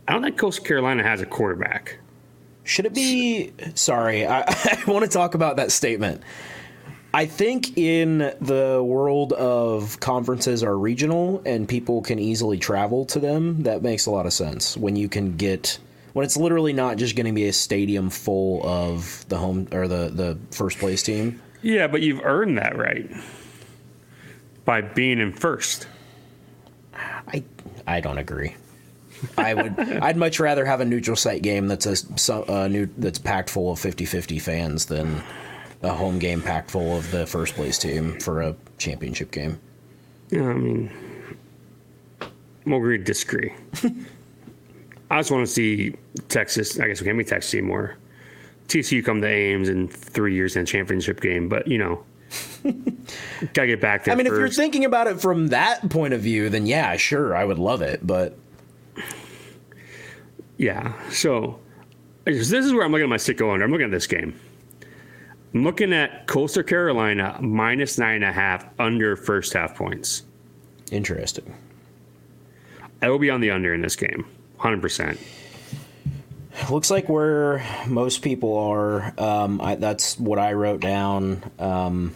[0.08, 2.00] I don't think Coastal Carolina has a quarterback.
[2.64, 3.52] Should it be?
[3.76, 6.24] Sorry, I, I want to talk about that statement.
[7.14, 13.20] I think in the world of conferences are regional and people can easily travel to
[13.20, 14.78] them, that makes a lot of sense.
[14.78, 15.78] When you can get
[16.14, 19.90] when it's literally not just going to be a stadium full of the home or
[19.90, 21.42] the the first place team.
[21.62, 23.10] Yeah, but you've earned that right
[24.66, 25.88] by being in first.
[26.94, 27.44] I
[27.88, 28.56] I don't agree.
[29.38, 31.86] I would I'd much rather have a neutral site game that's
[32.30, 35.22] a uh, new that's packed full of 50-50 fans than
[35.84, 39.60] a home game packed full of the first place team for a championship game.
[40.30, 40.92] Yeah, I mean,
[42.66, 43.54] we'll agree to disagree.
[45.12, 45.96] I just want to see
[46.30, 46.80] Texas.
[46.80, 47.98] I guess we can't be Texas anymore.
[48.72, 52.04] TCU come to Ames in three years in a championship game, but you know,
[53.54, 54.14] gotta get back there.
[54.14, 57.36] I mean, if you're thinking about it from that point of view, then yeah, sure,
[57.36, 58.06] I would love it.
[58.06, 58.38] But
[60.62, 60.94] Yeah.
[61.10, 61.60] So
[62.24, 63.66] this is where I'm looking at my sicko under.
[63.66, 64.40] I'm looking at this game.
[65.56, 70.22] I'm looking at Coastal Carolina minus nine and a half under first half points.
[70.92, 71.54] interesting.
[73.02, 75.20] I will be on the under in this game, hundred percent.
[76.70, 79.14] Looks like where most people are.
[79.18, 81.44] Um, I, that's what I wrote down.
[81.60, 82.14] Um,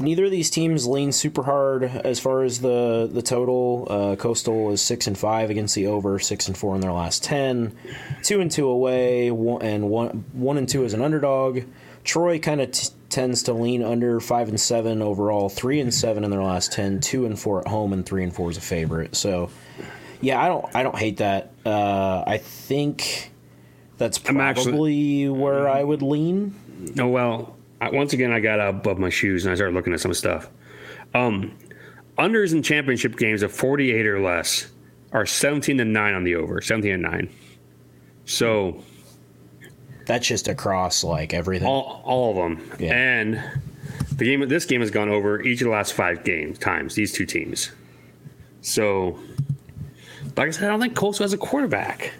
[0.00, 3.86] neither of these teams lean super hard as far as the the total.
[3.88, 7.24] Uh, Coastal is six and five against the over, six and four in their last
[7.24, 7.76] ten,
[8.22, 11.62] two and two away, one, and one one and two as an underdog.
[12.04, 16.24] Troy kind of t- tends to lean under five and seven overall, three and seven
[16.24, 18.60] in their last ten, two and four at home, and three and four is a
[18.60, 19.16] favorite.
[19.16, 19.50] So,
[20.20, 21.52] yeah, I don't I don't hate that.
[21.64, 23.30] Uh, I think
[23.98, 26.54] that's I'm actually- probably where I would lean.
[26.98, 27.56] Oh well.
[27.80, 30.48] I, once again, I got above my shoes and I started looking at some stuff.
[31.14, 31.56] Um,
[32.18, 34.70] unders in championship games of 48 or less
[35.12, 37.28] are 17 to nine on the over, 17 and nine.
[38.24, 38.82] So
[40.06, 41.68] That's just across like everything.
[41.68, 42.94] all all of them, Yeah.
[42.94, 43.42] and
[44.16, 44.48] the game.
[44.48, 46.94] This game has gone over each of the last five games times.
[46.94, 47.72] These two teams.
[48.62, 49.18] So,
[50.36, 52.12] like I said, I don't think Coastal has a quarterback.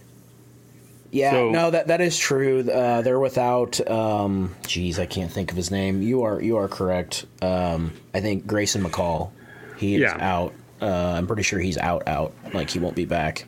[1.13, 2.69] Yeah, So- no, that that is true.
[2.71, 3.87] Uh, they're without.
[3.89, 6.03] Um, geez, I can't think of his name.
[6.03, 7.27] You are you are correct.
[7.43, 9.31] Um, I think Grayson McCall.
[9.77, 10.17] He is Yeah.
[10.21, 10.53] out.
[10.81, 12.07] Uh, I'm pretty sure he's out.
[12.09, 12.33] Out.
[12.53, 13.47] Like he won't be back.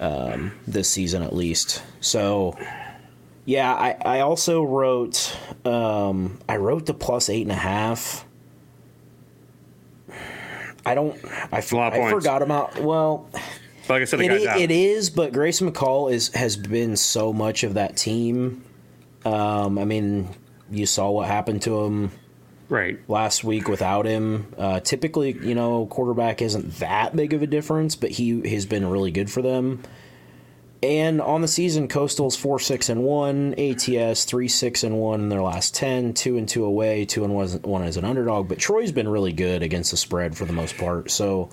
[0.00, 1.82] Um, this season at least.
[2.00, 2.56] So.
[3.44, 8.24] Yeah, I, I also wrote um, I wrote the plus eight and a half.
[10.84, 11.14] I don't
[11.52, 12.12] I, f- A lot of I points.
[12.24, 13.28] forgot about well
[13.88, 14.60] like I said, it, guy's i- out.
[14.60, 18.64] it is, but Grayson McCall is has been so much of that team.
[19.24, 20.28] Um, I mean,
[20.70, 22.10] you saw what happened to him
[22.68, 22.98] right.
[23.08, 24.46] last week without him.
[24.56, 28.88] Uh, typically, you know, quarterback isn't that big of a difference, but he has been
[28.88, 29.82] really good for them.
[30.82, 35.28] And on the season, Coastal's four six and one, ATS three six and one in
[35.28, 38.48] their last ten, two and two away, two and one one as an underdog.
[38.48, 41.10] But Troy's been really good against the spread for the most part.
[41.10, 41.50] So,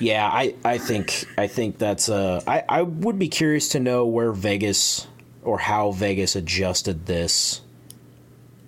[0.00, 4.06] yeah, I, I think I think that's uh I, I would be curious to know
[4.06, 5.06] where Vegas
[5.44, 7.60] or how Vegas adjusted this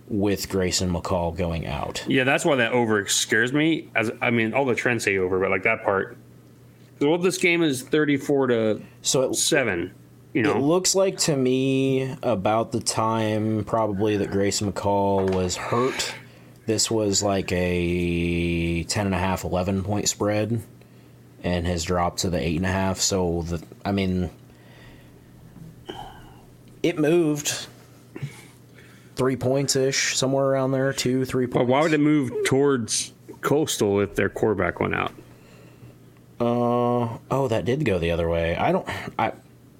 [0.07, 2.05] with Grayson McCall going out.
[2.07, 3.90] Yeah, that's why that over scares me.
[3.96, 6.16] As I mean, all the trends say over, but like that part.
[7.00, 9.94] Well, this game is thirty-four to So it, seven.
[10.32, 15.56] You know, It looks like to me about the time probably that Grayson McCall was
[15.56, 16.14] hurt.
[16.66, 20.62] This was like a 10 and a half, 11 point spread
[21.42, 22.98] and has dropped to the eight and a half.
[23.00, 24.30] So the, I mean,
[26.84, 27.66] it moved
[29.16, 31.70] three points ish, somewhere around there, two, three but points.
[31.70, 35.12] why would it move towards Coastal if their quarterback went out?
[36.40, 38.57] Oh, that did go the other way.
[38.57, 39.33] I don't, I,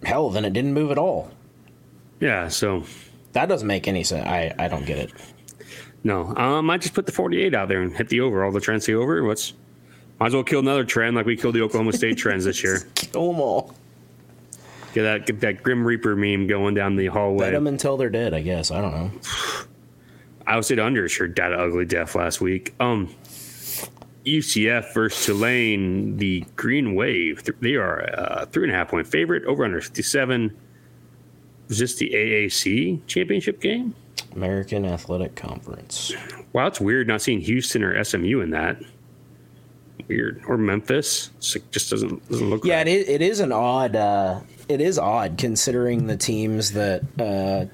[0.03, 1.31] hell, then it didn't move at all.
[2.21, 2.85] Yeah, so
[3.33, 4.27] That doesn't make any sense.
[4.27, 5.13] I, I don't get it.
[6.05, 8.45] no, I um, might just put the forty-eight out there and hit the over.
[8.45, 9.23] All the trends say over.
[9.25, 9.55] What's
[10.19, 12.81] might as well kill another trend like we killed the Oklahoma State trends this year.
[12.95, 13.75] Kill them all.
[14.93, 17.47] Get that get that Grim Reaper meme going down the hallway.
[17.47, 18.71] Bet them until they're dead, I guess.
[18.71, 19.11] I don't know.
[20.47, 22.75] I would say the under sure data ugly death last week.
[22.81, 23.15] Um,
[24.25, 27.43] UCF versus Tulane, the Green Wave.
[27.61, 29.45] They are a three and a half point favorite.
[29.45, 30.57] Over under fifty seven.
[31.69, 33.95] Is this the AAC championship game?
[34.35, 36.13] American Athletic Conference.
[36.53, 38.83] Wow, it's weird not seeing Houston or SMU in that.
[40.09, 41.31] Weird or Memphis.
[41.39, 42.65] It's like, just doesn't doesn't look.
[42.65, 42.89] Yeah, right.
[42.89, 43.97] it is, it is an odd.
[43.97, 47.67] Uh, it is odd considering the teams that uh,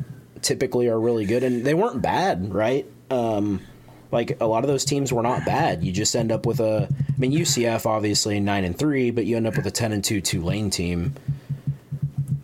[0.42, 2.87] typically are really good, and they weren't bad, right?
[3.11, 3.61] Um,
[4.12, 5.83] like a lot of those teams were not bad.
[5.85, 6.88] You just end up with a.
[6.90, 10.03] I mean, UCF obviously nine and three, but you end up with a ten and
[10.05, 11.14] two Tulane team.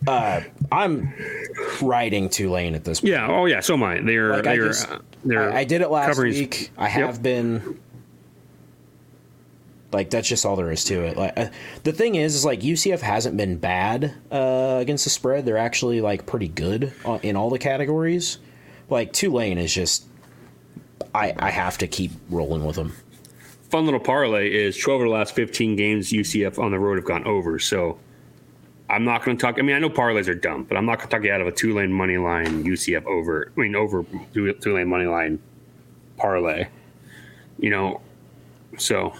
[0.06, 0.40] Uh,
[0.72, 1.14] I'm
[1.80, 3.12] riding Tulane at this point.
[3.12, 3.28] Yeah.
[3.30, 3.60] Oh yeah.
[3.60, 4.00] So am I.
[4.00, 5.52] They're Like, they're just- uh, they're.
[5.52, 6.70] I, I did it last covering- week.
[6.76, 6.92] I Yep.
[6.92, 7.78] have been.
[9.92, 11.16] Like that's just all there is to it.
[11.18, 11.48] Like uh,
[11.84, 15.44] the thing is, is like UCF hasn't been bad uh, against the spread.
[15.44, 18.38] They're actually like pretty good in all the categories.
[18.88, 20.04] Like Tulane is just,
[21.14, 22.92] I I have to keep rolling with them.
[23.70, 27.06] fun little parlay is 12 of the last 15 games UCF on the road have
[27.06, 27.58] gone over.
[27.58, 27.98] So
[28.90, 29.58] I'm not going to talk.
[29.58, 31.40] I mean, I know parlays are dumb, but I'm not going to talk you out
[31.40, 33.50] of a Tulane money line UCF over.
[33.56, 35.38] I mean, over Tulane money line
[36.18, 36.66] parlay.
[37.58, 38.00] You know,
[38.76, 39.14] so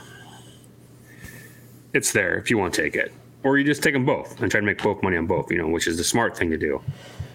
[1.94, 3.12] it's there if you want to take it,
[3.44, 5.50] or you just take them both and try to make both money on both.
[5.50, 6.82] You know, which is the smart thing to do.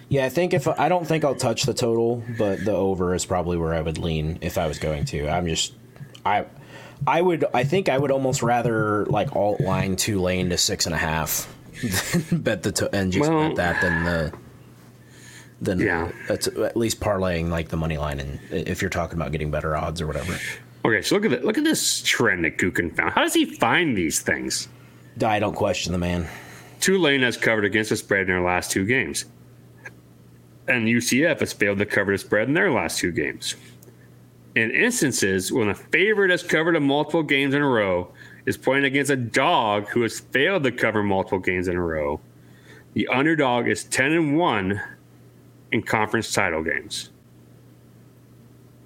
[0.10, 3.26] Yeah, I think if I don't think I'll touch the total, but the over is
[3.26, 5.28] probably where I would lean if I was going to.
[5.30, 5.74] I'm just
[6.26, 6.46] I
[7.06, 10.96] I would I think I would almost rather like alt line Tulane to six and
[10.96, 11.54] a half
[12.30, 14.34] than bet the to- and just Well- bet that than the
[15.62, 16.12] than Yeah.
[16.28, 19.76] that's at least parlaying like the money line and if you're talking about getting better
[19.76, 20.38] odds or whatever.
[20.86, 21.44] Okay, so look at it.
[21.44, 23.12] Look at this trend that Kukin found.
[23.12, 24.70] How does he find these things?
[25.22, 26.28] I don't question the man.
[26.80, 29.26] Tulane has covered against the spread in their last two games.
[30.68, 33.56] And UCF has failed to cover the spread in their last two games.
[34.56, 38.12] In instances when a favorite has covered a multiple games in a row
[38.46, 42.20] is playing against a dog who has failed to cover multiple games in a row,
[42.94, 44.82] the underdog is 10 and 1
[45.72, 47.12] in conference title games.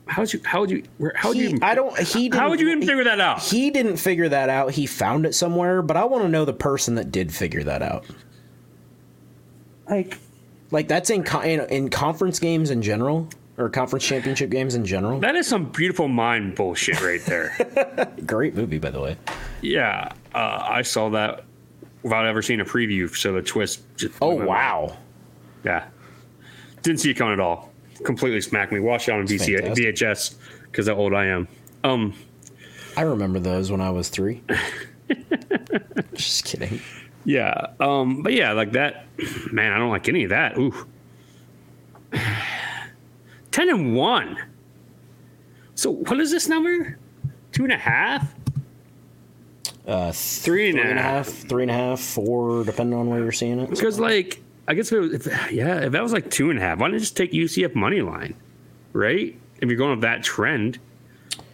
[0.08, 2.24] How would you how would you where- how would He, you even, I don't he
[2.28, 3.42] didn't, how would you even figure that out?
[3.42, 4.72] He didn't figure that out.
[4.72, 7.82] He found it somewhere, but I want to know the person that did figure that
[7.82, 8.06] out.
[9.90, 10.18] Like
[10.72, 14.86] Like that's in, co- in in conference games in general or conference championship games in
[14.86, 15.20] general.
[15.20, 17.56] that is some beautiful mind bullshit right there.
[18.26, 19.18] Great movie, by the way.
[19.62, 21.44] Yeah, uh, I saw that
[22.04, 23.14] without ever seeing a preview.
[23.16, 23.82] So the twist.
[23.98, 24.48] Just Oh my mind.
[24.48, 24.98] wow!
[25.66, 25.88] Yeah,
[26.82, 27.72] didn't see it coming at all.
[28.06, 28.80] completely smacked me.
[28.80, 29.60] Watch it on VC.
[29.60, 31.48] VHS because how old I am.
[31.84, 32.14] Um,
[32.96, 34.42] I remember those when I was three.
[36.14, 36.80] Just kidding.
[37.26, 37.68] Yeah.
[37.80, 39.06] Um, but yeah, like that.
[39.52, 40.58] Man, I don't like any of that.
[40.58, 40.74] Ooh.
[43.52, 44.38] Ten and one.
[45.76, 46.98] So what is this number?
[47.52, 48.34] Two and a half.
[49.86, 51.28] Uh, three and, three and a half.
[51.28, 53.70] half, three and a half, four, depending on where you're seeing it.
[53.70, 56.60] Because like I guess if, it was, if yeah, if that was like two and
[56.60, 58.36] a half, why don't you just take UCF money line,
[58.94, 59.38] right?
[59.60, 60.80] If you're going with that trend.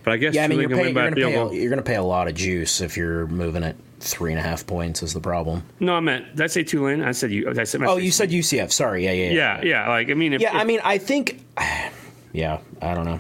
[0.04, 1.96] But I guess Yeah, I mean, you're, paying, you're gonna pay a, you're gonna pay
[1.96, 5.02] a lot of juice if you're moving at three and a half points.
[5.04, 5.64] Is the problem?
[5.80, 7.02] No, I meant did I say Tulane?
[7.02, 7.50] I said you.
[7.50, 7.82] I said.
[7.84, 8.72] Oh, you said UCF.
[8.72, 9.06] Sorry.
[9.06, 9.34] Yeah, yeah, yeah.
[9.34, 9.90] Yeah, yeah.
[9.90, 11.44] Like I mean, if, Yeah, if I mean, I think.
[12.34, 13.20] Yeah, I don't know.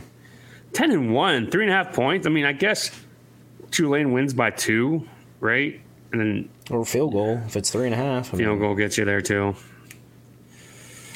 [0.73, 2.27] ten and one, three and a half points.
[2.27, 2.91] I mean, I guess
[3.71, 5.07] Tulane wins by two,
[5.39, 5.79] right?
[6.11, 8.31] And then Or field goal if it's three and a half.
[8.33, 9.55] I mean, field goal gets you there too.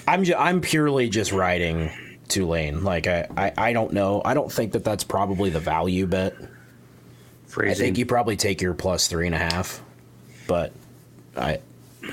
[0.07, 1.91] I'm ju- I'm purely just riding
[2.27, 2.83] Tulane.
[2.83, 4.21] Like I, I I don't know.
[4.25, 6.33] I don't think that that's probably the value bet.
[7.57, 9.81] I think you probably take your plus three and a half,
[10.47, 10.71] but
[11.35, 11.59] I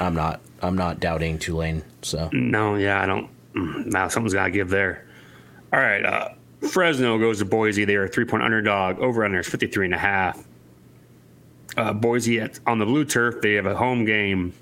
[0.01, 1.83] I'm not I'm not doubting Tulane.
[2.03, 3.29] So No, yeah, I don't.
[3.55, 5.07] mm, Now something's got to give there.
[5.73, 6.29] All right, uh,
[6.71, 7.85] Fresno goes to Boise.
[7.85, 8.99] They are a three point underdog.
[8.99, 10.45] Over under is 53 and a half.
[11.77, 13.41] Uh, Boise at, on the blue turf.
[13.41, 14.53] They have a home game.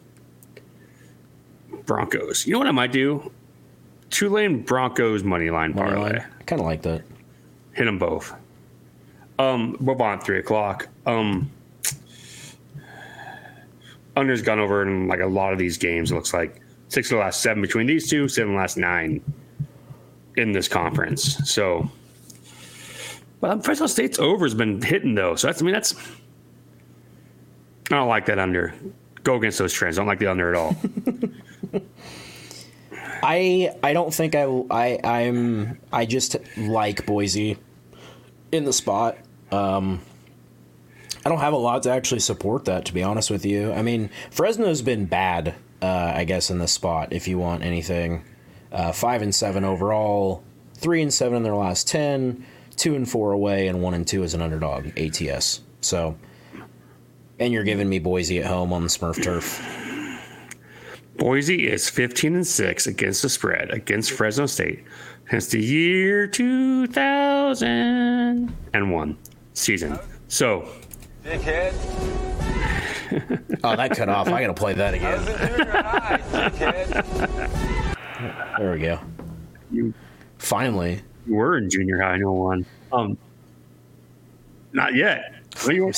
[1.87, 2.47] Broncos.
[2.47, 3.31] You know what I might do?
[4.11, 6.13] Tulane Broncos money line money parlay.
[6.19, 7.03] line, I kind of like that.
[7.73, 8.35] Hit them both.
[9.39, 10.89] Um, we're on three o'clock.
[11.05, 11.51] Um,
[14.17, 16.11] under's gone over in like a lot of these games.
[16.11, 19.23] It looks like six of the last seven between these two, seven the last nine
[20.37, 21.37] in this conference.
[21.51, 21.91] So,
[23.41, 25.37] but Fresno State's over has been hitting though.
[25.37, 25.95] So that's I mean that's
[27.91, 28.75] I don't like that under.
[29.23, 29.99] Go against those trends.
[29.99, 30.77] I don't like the under at all.
[33.23, 37.59] I I don't think I I I'm I just like Boise
[38.53, 39.19] in the spot.
[39.51, 40.01] Um,
[41.25, 43.73] I don't have a lot to actually support that, to be honest with you.
[43.73, 47.13] I mean, Fresno's been bad, uh, I guess, in this spot.
[47.13, 48.23] If you want anything,
[48.71, 50.45] uh, five and seven overall,
[50.75, 54.23] three and seven in their last ten, two and four away, and one and two
[54.23, 55.63] as an underdog ATS.
[55.81, 56.17] So,
[57.41, 59.61] and you're giving me Boise at home on the Smurf turf.
[61.17, 64.85] Boise is 15 and 6 against the spread against Fresno State
[65.31, 69.19] since the year 2001
[69.61, 69.99] season.
[70.29, 70.69] So,
[71.25, 71.73] Dickhead.
[73.65, 74.29] Oh, that cut off.
[74.29, 75.19] I got to play that again.
[75.19, 76.89] How's it doing your eye, dickhead?
[78.59, 78.99] There we go.
[79.71, 79.95] You-
[80.39, 81.01] Finally.
[81.27, 82.65] you were in junior high, no one.
[82.93, 83.17] Um,
[84.73, 85.33] not yet.
[85.67, 85.93] No, you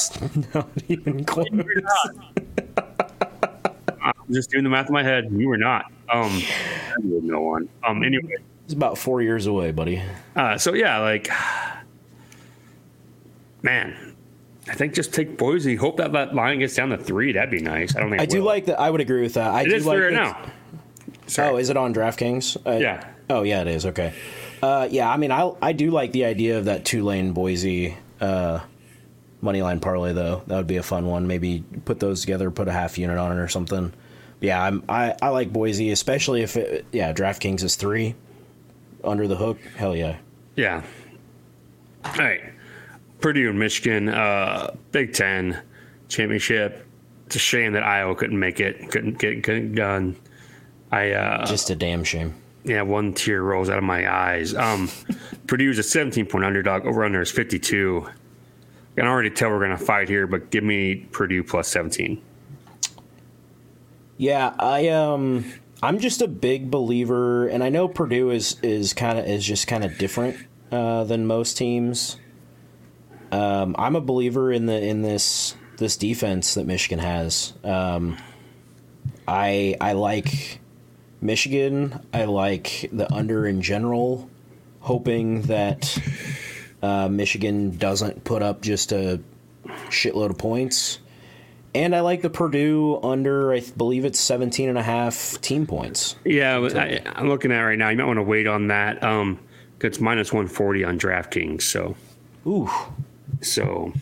[0.55, 1.47] Not even close.
[1.51, 2.15] you were not.
[4.01, 5.29] I'm just doing the math in my head.
[5.33, 5.87] You were not.
[6.13, 6.41] Um,
[7.03, 7.69] no one.
[7.87, 8.37] Um, anyway.
[8.65, 10.01] It's about four years away, buddy.
[10.37, 11.29] Uh, so yeah, like,
[13.63, 14.17] man,
[14.69, 15.77] I think just take Boise.
[15.77, 17.33] Hope that that line gets down to three.
[17.33, 17.97] That'd be nice.
[17.97, 18.47] I don't think I do will.
[18.47, 18.81] like that.
[18.81, 19.51] I would agree with that.
[19.51, 20.51] I It do is like three right now.
[21.27, 21.49] Sorry.
[21.51, 22.57] Oh, is it on DraftKings?
[22.67, 23.05] Uh, Yeah.
[23.31, 23.85] Oh, yeah, it is.
[23.87, 24.15] Okay.
[24.63, 28.61] Uh, yeah, I mean, I I do like the idea of that Tulane Boise uh,
[29.41, 30.43] money line parlay though.
[30.47, 31.27] That would be a fun one.
[31.27, 33.93] Maybe put those together, put a half unit on it or something.
[34.41, 38.15] Yeah, I'm, I I like Boise, especially if it, yeah DraftKings is three
[39.05, 39.59] under the hook.
[39.77, 40.17] Hell yeah.
[40.57, 40.83] Yeah.
[42.05, 42.41] All right.
[43.21, 45.61] Purdue and Michigan, uh, Big Ten
[46.09, 46.85] championship.
[47.27, 50.17] It's a shame that Iowa couldn't make it, couldn't get couldn't done.
[50.91, 52.35] I uh, Just a damn shame.
[52.65, 54.55] yeah, one tear rolls out of my eyes.
[54.55, 54.89] Um,
[55.47, 56.87] Purdue's a 17 point underdog.
[56.87, 58.07] Over under is 52.
[58.07, 62.23] I can already tell we're gonna fight here, but give me Purdue plus 17.
[64.17, 65.45] Yeah, I um
[65.83, 69.67] I'm just a big believer and I know Purdue is is kind of is just
[69.69, 70.37] kind of different
[70.73, 72.17] uh, than most teams.
[73.33, 77.53] Um, I'm a believer in the in this this defense that Michigan has.
[77.65, 78.17] Um,
[79.27, 80.61] I I like
[81.21, 82.07] Michigan.
[82.13, 84.29] I like the under in general,
[84.81, 85.99] hoping that
[86.83, 89.21] uh, Michigan doesn't put up just a
[89.89, 90.99] shitload of points.
[91.75, 96.17] And I like the Purdue under, I believe it's 17 and a half team points.
[96.25, 97.91] Yeah, I, I'm looking at it right now.
[97.91, 99.03] You might want to wait on that.
[99.03, 99.39] Um,
[99.81, 101.63] it's minus 140 on DraftKings.
[101.63, 101.95] So,
[102.47, 102.71] Ooh,
[103.41, 103.93] so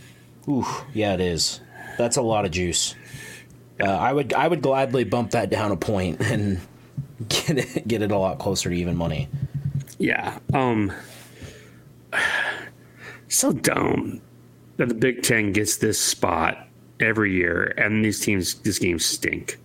[0.49, 1.61] ooh, yeah, it is.
[1.99, 2.95] That's a lot of juice.
[3.80, 6.61] Uh, I would, I would gladly bump that down a point and
[7.28, 9.28] get it, get it a lot closer to even money.
[9.99, 10.39] yeah.
[10.55, 10.93] Um,
[13.28, 14.20] so dumb
[14.76, 16.68] that the Big Ten gets this spot
[17.01, 19.59] every year, and these teams, these games stink.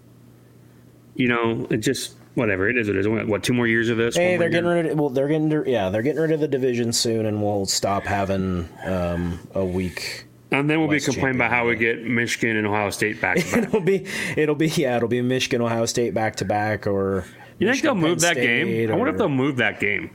[1.15, 2.87] You know, it just whatever it is.
[2.89, 4.15] It is what two more years of this?
[4.15, 4.75] Hey, they're getting year?
[4.83, 7.41] rid of well, they're getting rid- yeah, they're getting rid of the division soon, and
[7.41, 10.25] we'll stop having um, a week.
[10.51, 13.37] and then we'll be complaining about how we get Michigan and Ohio State back.
[13.37, 13.63] to back.
[13.67, 14.05] It'll be
[14.37, 17.25] it'll be yeah, it'll be Michigan, Ohio State back to back, or
[17.59, 18.67] You think they'll Michigan, move Penn that game?
[18.67, 20.09] State, I wonder if they'll move that game.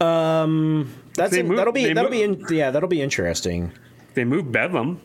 [0.00, 3.72] Um, That's in- move- that'll be that'll be in, yeah, that'll be interesting.
[4.14, 5.00] They move Bedlam.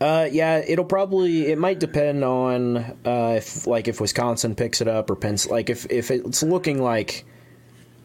[0.00, 2.76] Uh, yeah, it'll probably it might depend on
[3.06, 5.36] uh, if like if Wisconsin picks it up or Penn.
[5.48, 7.24] Like if if it's looking like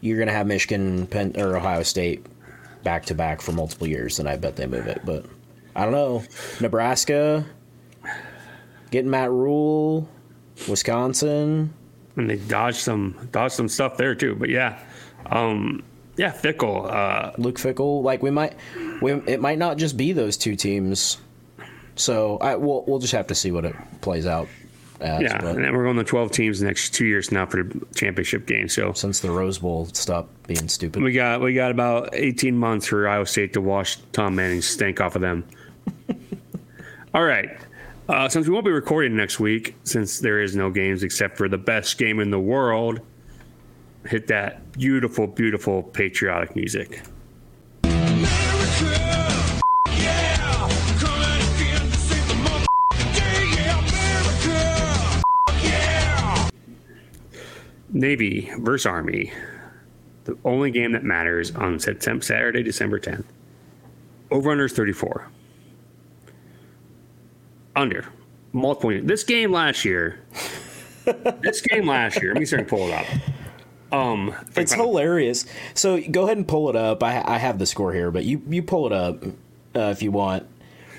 [0.00, 2.24] you're gonna have Michigan, Penn or Ohio State
[2.82, 5.02] back to back for multiple years, then I bet they move it.
[5.04, 5.26] But
[5.76, 6.24] I don't know.
[6.60, 7.44] Nebraska
[8.90, 10.08] getting Matt Rhule,
[10.68, 11.72] Wisconsin.
[12.16, 14.34] and they dodged some dodged some stuff there too.
[14.34, 14.78] But yeah,
[15.26, 15.82] um,
[16.16, 16.90] yeah, Fickell.
[16.90, 18.02] Uh, Luke Fickell.
[18.02, 18.54] Like we might,
[19.00, 21.18] we, it might not just be those two teams.
[21.96, 24.48] So I we'll we'll just have to see what it plays out.
[25.00, 27.44] As, yeah, but and then we're going to 12 teams the next two years now
[27.44, 28.68] for the championship game.
[28.68, 31.02] So since the Rose Bowl stopped being stupid.
[31.02, 35.00] we got we got about 18 months for Iowa State to wash Tom Manning's stink
[35.00, 35.44] off of them.
[37.14, 37.50] All right.
[38.08, 41.48] Uh, since we won't be recording next week, since there is no games except for
[41.48, 43.00] the best game in the world,
[44.06, 47.02] hit that beautiful, beautiful patriotic music.
[57.92, 59.32] Navy versus Army.
[60.24, 63.24] The only game that matters on September, Saturday, December 10th.
[64.30, 65.28] Over under is 34.
[67.74, 68.06] Under.
[68.52, 69.00] Multiple.
[69.02, 70.20] This game last year.
[71.42, 72.34] this game last year.
[72.34, 73.06] Let me I can pull it up.
[73.90, 75.44] Um, It's hilarious.
[75.74, 77.02] So go ahead and pull it up.
[77.02, 79.24] I, I have the score here, but you, you pull it up
[79.74, 80.46] uh, if you want.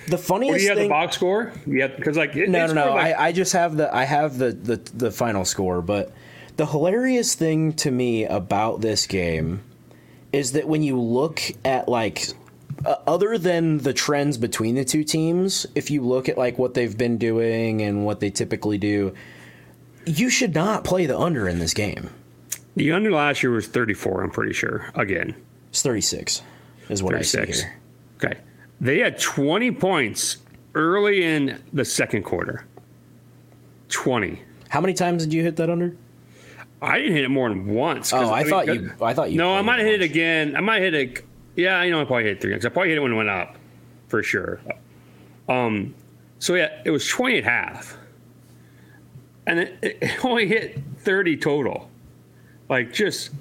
[0.07, 0.89] The Or do funniest you have thing.
[0.89, 1.53] the box score?
[1.65, 2.93] Yeah, because like it- no, no, no.
[2.95, 5.81] like- I, I just have the I have the, the the final score.
[5.81, 6.11] But
[6.57, 9.61] the hilarious thing to me about this game
[10.31, 12.27] is that when you look at like
[12.85, 16.73] uh, other than the trends between the two teams, if you look at like what
[16.73, 19.13] they've been doing and what they typically do,
[20.05, 22.09] you should not play the under in this game.
[22.75, 24.23] the under last year was 34.
[24.23, 24.89] I'm pretty sure.
[24.95, 25.35] Again,
[25.69, 26.41] It's 36
[26.89, 27.79] is what I see here.
[28.23, 28.39] Okay.
[28.81, 30.37] They had 20 points
[30.75, 32.65] early in the second quarter.
[33.89, 34.41] 20.
[34.69, 35.95] How many times did you hit that under?
[36.83, 38.11] I didn't hit it more than once.
[38.13, 40.05] Oh, I mean, thought you- I thought you No, I might have it hit it
[40.05, 40.55] again.
[40.55, 41.25] I might hit it.
[41.55, 42.65] Yeah, you know, I probably hit it three times.
[42.65, 43.55] I probably hit it when it went up,
[44.07, 44.59] for sure.
[45.47, 45.93] Um,
[46.39, 47.97] so yeah, it was twenty at half,
[49.47, 51.89] and it, it only hit thirty total.
[52.69, 53.31] Like just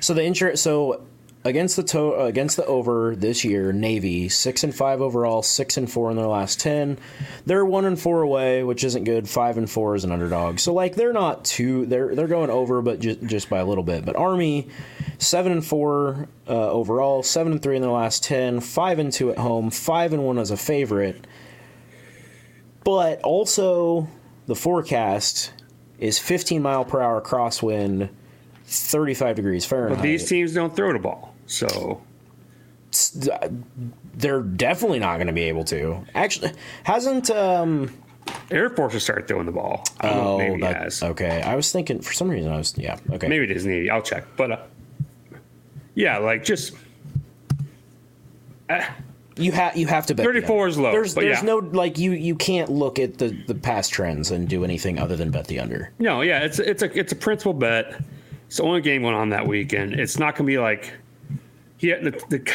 [0.00, 0.60] So the insurance.
[0.60, 1.02] So
[1.46, 5.90] against the to- against the over this year, Navy six and five overall, six and
[5.90, 6.98] four in their last ten.
[7.46, 9.28] They're one and four away, which isn't good.
[9.28, 10.58] Five and four as an underdog.
[10.58, 11.86] So like they're not too.
[11.86, 14.04] They're they're going over, but just just by a little bit.
[14.04, 14.68] But Army.
[15.18, 19.30] Seven and four uh, overall, seven and three in their last ten, five and two
[19.30, 21.26] at home, five and one as a favorite.
[22.84, 24.08] But also,
[24.46, 25.52] the forecast
[25.98, 28.10] is 15 mile per hour crosswind,
[28.64, 29.98] 35 degrees Fahrenheit.
[29.98, 32.02] but these teams don't throw the ball, so
[34.14, 36.04] they're definitely not going to be able to.
[36.14, 36.52] Actually,
[36.84, 37.92] hasn't um
[38.50, 39.84] Air Force will start throwing the ball.
[40.00, 41.02] I don't oh Navy that, has.
[41.02, 41.42] okay.
[41.42, 43.28] I was thinking for some reason I was yeah okay.
[43.28, 43.90] Maybe it is Navy.
[43.90, 44.24] I'll check.
[44.36, 44.62] But uh,
[45.94, 46.74] yeah, like just
[49.36, 51.46] you have you have to bet 34 is low, There's there's yeah.
[51.46, 55.16] no like you you can't look at the the past trends and do anything other
[55.16, 55.92] than bet the under.
[55.98, 58.00] No, yeah, it's it's a it's a principal bet.
[58.46, 59.94] It's the only game going on that weekend.
[59.94, 60.92] It's not going to be like,
[61.80, 62.52] yeah, the, the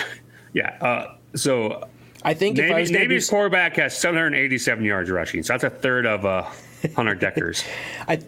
[0.53, 0.77] yeah.
[0.81, 1.87] Uh, so
[2.23, 6.05] I think if I was Navy's quarterback has 787 yards rushing, so that's a third
[6.05, 6.43] of uh,
[6.95, 7.65] Hunter Dekkers'.
[8.07, 8.19] I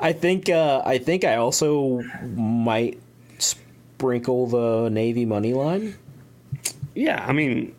[0.00, 2.02] I think uh, I think I also
[2.34, 3.00] might
[3.38, 5.94] sprinkle the Navy money line.
[6.94, 7.74] yeah, I mean,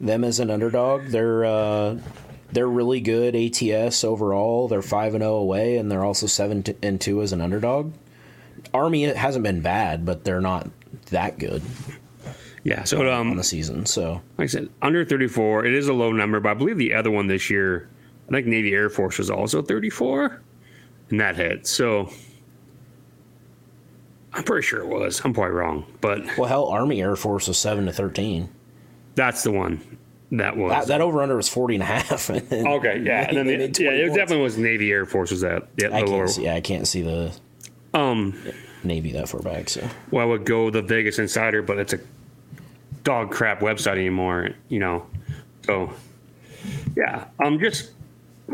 [0.00, 1.06] them as an underdog.
[1.06, 1.98] They're uh,
[2.52, 4.68] they're really good ATS overall.
[4.68, 7.92] They're five and zero away, and they're also seven and two as an underdog.
[8.74, 10.68] Army hasn't been bad, but they're not
[11.10, 11.62] that good
[12.66, 12.82] yeah.
[12.82, 13.86] So on um, the season.
[13.86, 15.66] So like I said, under 34.
[15.66, 17.88] It is a low number, but I believe the other one this year,
[18.28, 20.42] I think Navy Air Force was also 34,
[21.10, 21.66] and that hit.
[21.66, 22.10] So.
[24.32, 25.22] I'm pretty sure it was.
[25.24, 28.50] I'm probably wrong, but well, hell, Army Air Force was seven to thirteen.
[29.14, 29.98] that's the one
[30.32, 30.72] that was.
[30.72, 32.28] That, that over under was 40 and a half.
[32.30, 35.68] and Okay, yeah, and then the, yeah, it definitely was Navy Air Force was that
[35.78, 36.44] yeah, I can't see.
[36.44, 37.34] Yeah, I can't see the
[37.94, 38.38] Um,
[38.86, 39.68] Navy that far back.
[39.68, 41.98] So well, I would go the Vegas Insider, but it's a
[43.04, 45.06] dog crap website anymore, you know.
[45.64, 45.92] So,
[46.96, 47.90] yeah, um, just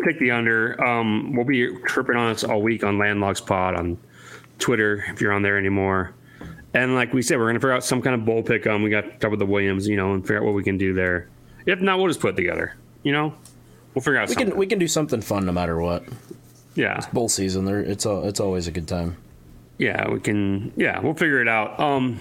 [0.04, 0.82] take the under.
[0.84, 3.98] Um, we'll be tripping on us all week on Landlogs Pod on
[4.58, 6.14] Twitter if you're on there anymore.
[6.74, 8.82] And like we said, we're gonna figure out some kind of bowl pick on.
[8.82, 10.78] We got to talk with the Williams, you know, and figure out what we can
[10.78, 11.28] do there.
[11.66, 12.74] If not, we'll just put it together.
[13.02, 13.34] You know,
[13.94, 14.50] we'll figure out We something.
[14.52, 16.04] can we can do something fun no matter what.
[16.74, 19.16] yeah, it's Bowl season, there it's a, it's always a good time.
[19.82, 20.72] Yeah, we can.
[20.76, 21.78] Yeah, we'll figure it out.
[21.80, 22.20] Um,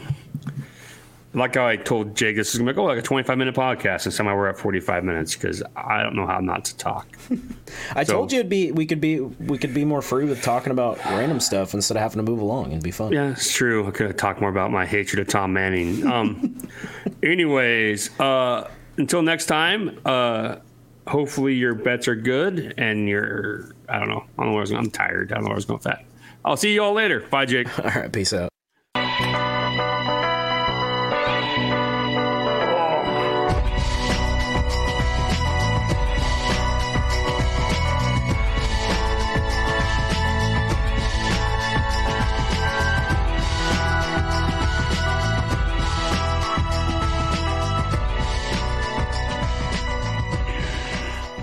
[1.34, 4.04] like how I told Jake, this is gonna go like, oh, a 25 minute podcast,
[4.06, 7.08] and somehow we're at 45 minutes because I don't know how not to talk.
[7.96, 10.42] I So- told you it'd be we could be we could be more free with
[10.42, 13.14] talking about random stuff instead of having to move along and be fun.
[13.14, 13.88] Yeah, it's true.
[13.88, 16.06] I could have talked more about my hatred of Tom Manning.
[16.06, 16.58] Um,
[17.24, 20.58] anyways, uh, until next time, uh,
[21.08, 24.62] hopefully your bets are good and you're, I don't know, I don't know where I
[24.62, 25.32] was going, I'm tired.
[25.32, 26.04] I don't know where I was going with that.
[26.44, 27.22] I'll see you all later.
[27.22, 27.68] Bye, Jake.
[27.84, 28.50] All right, peace out.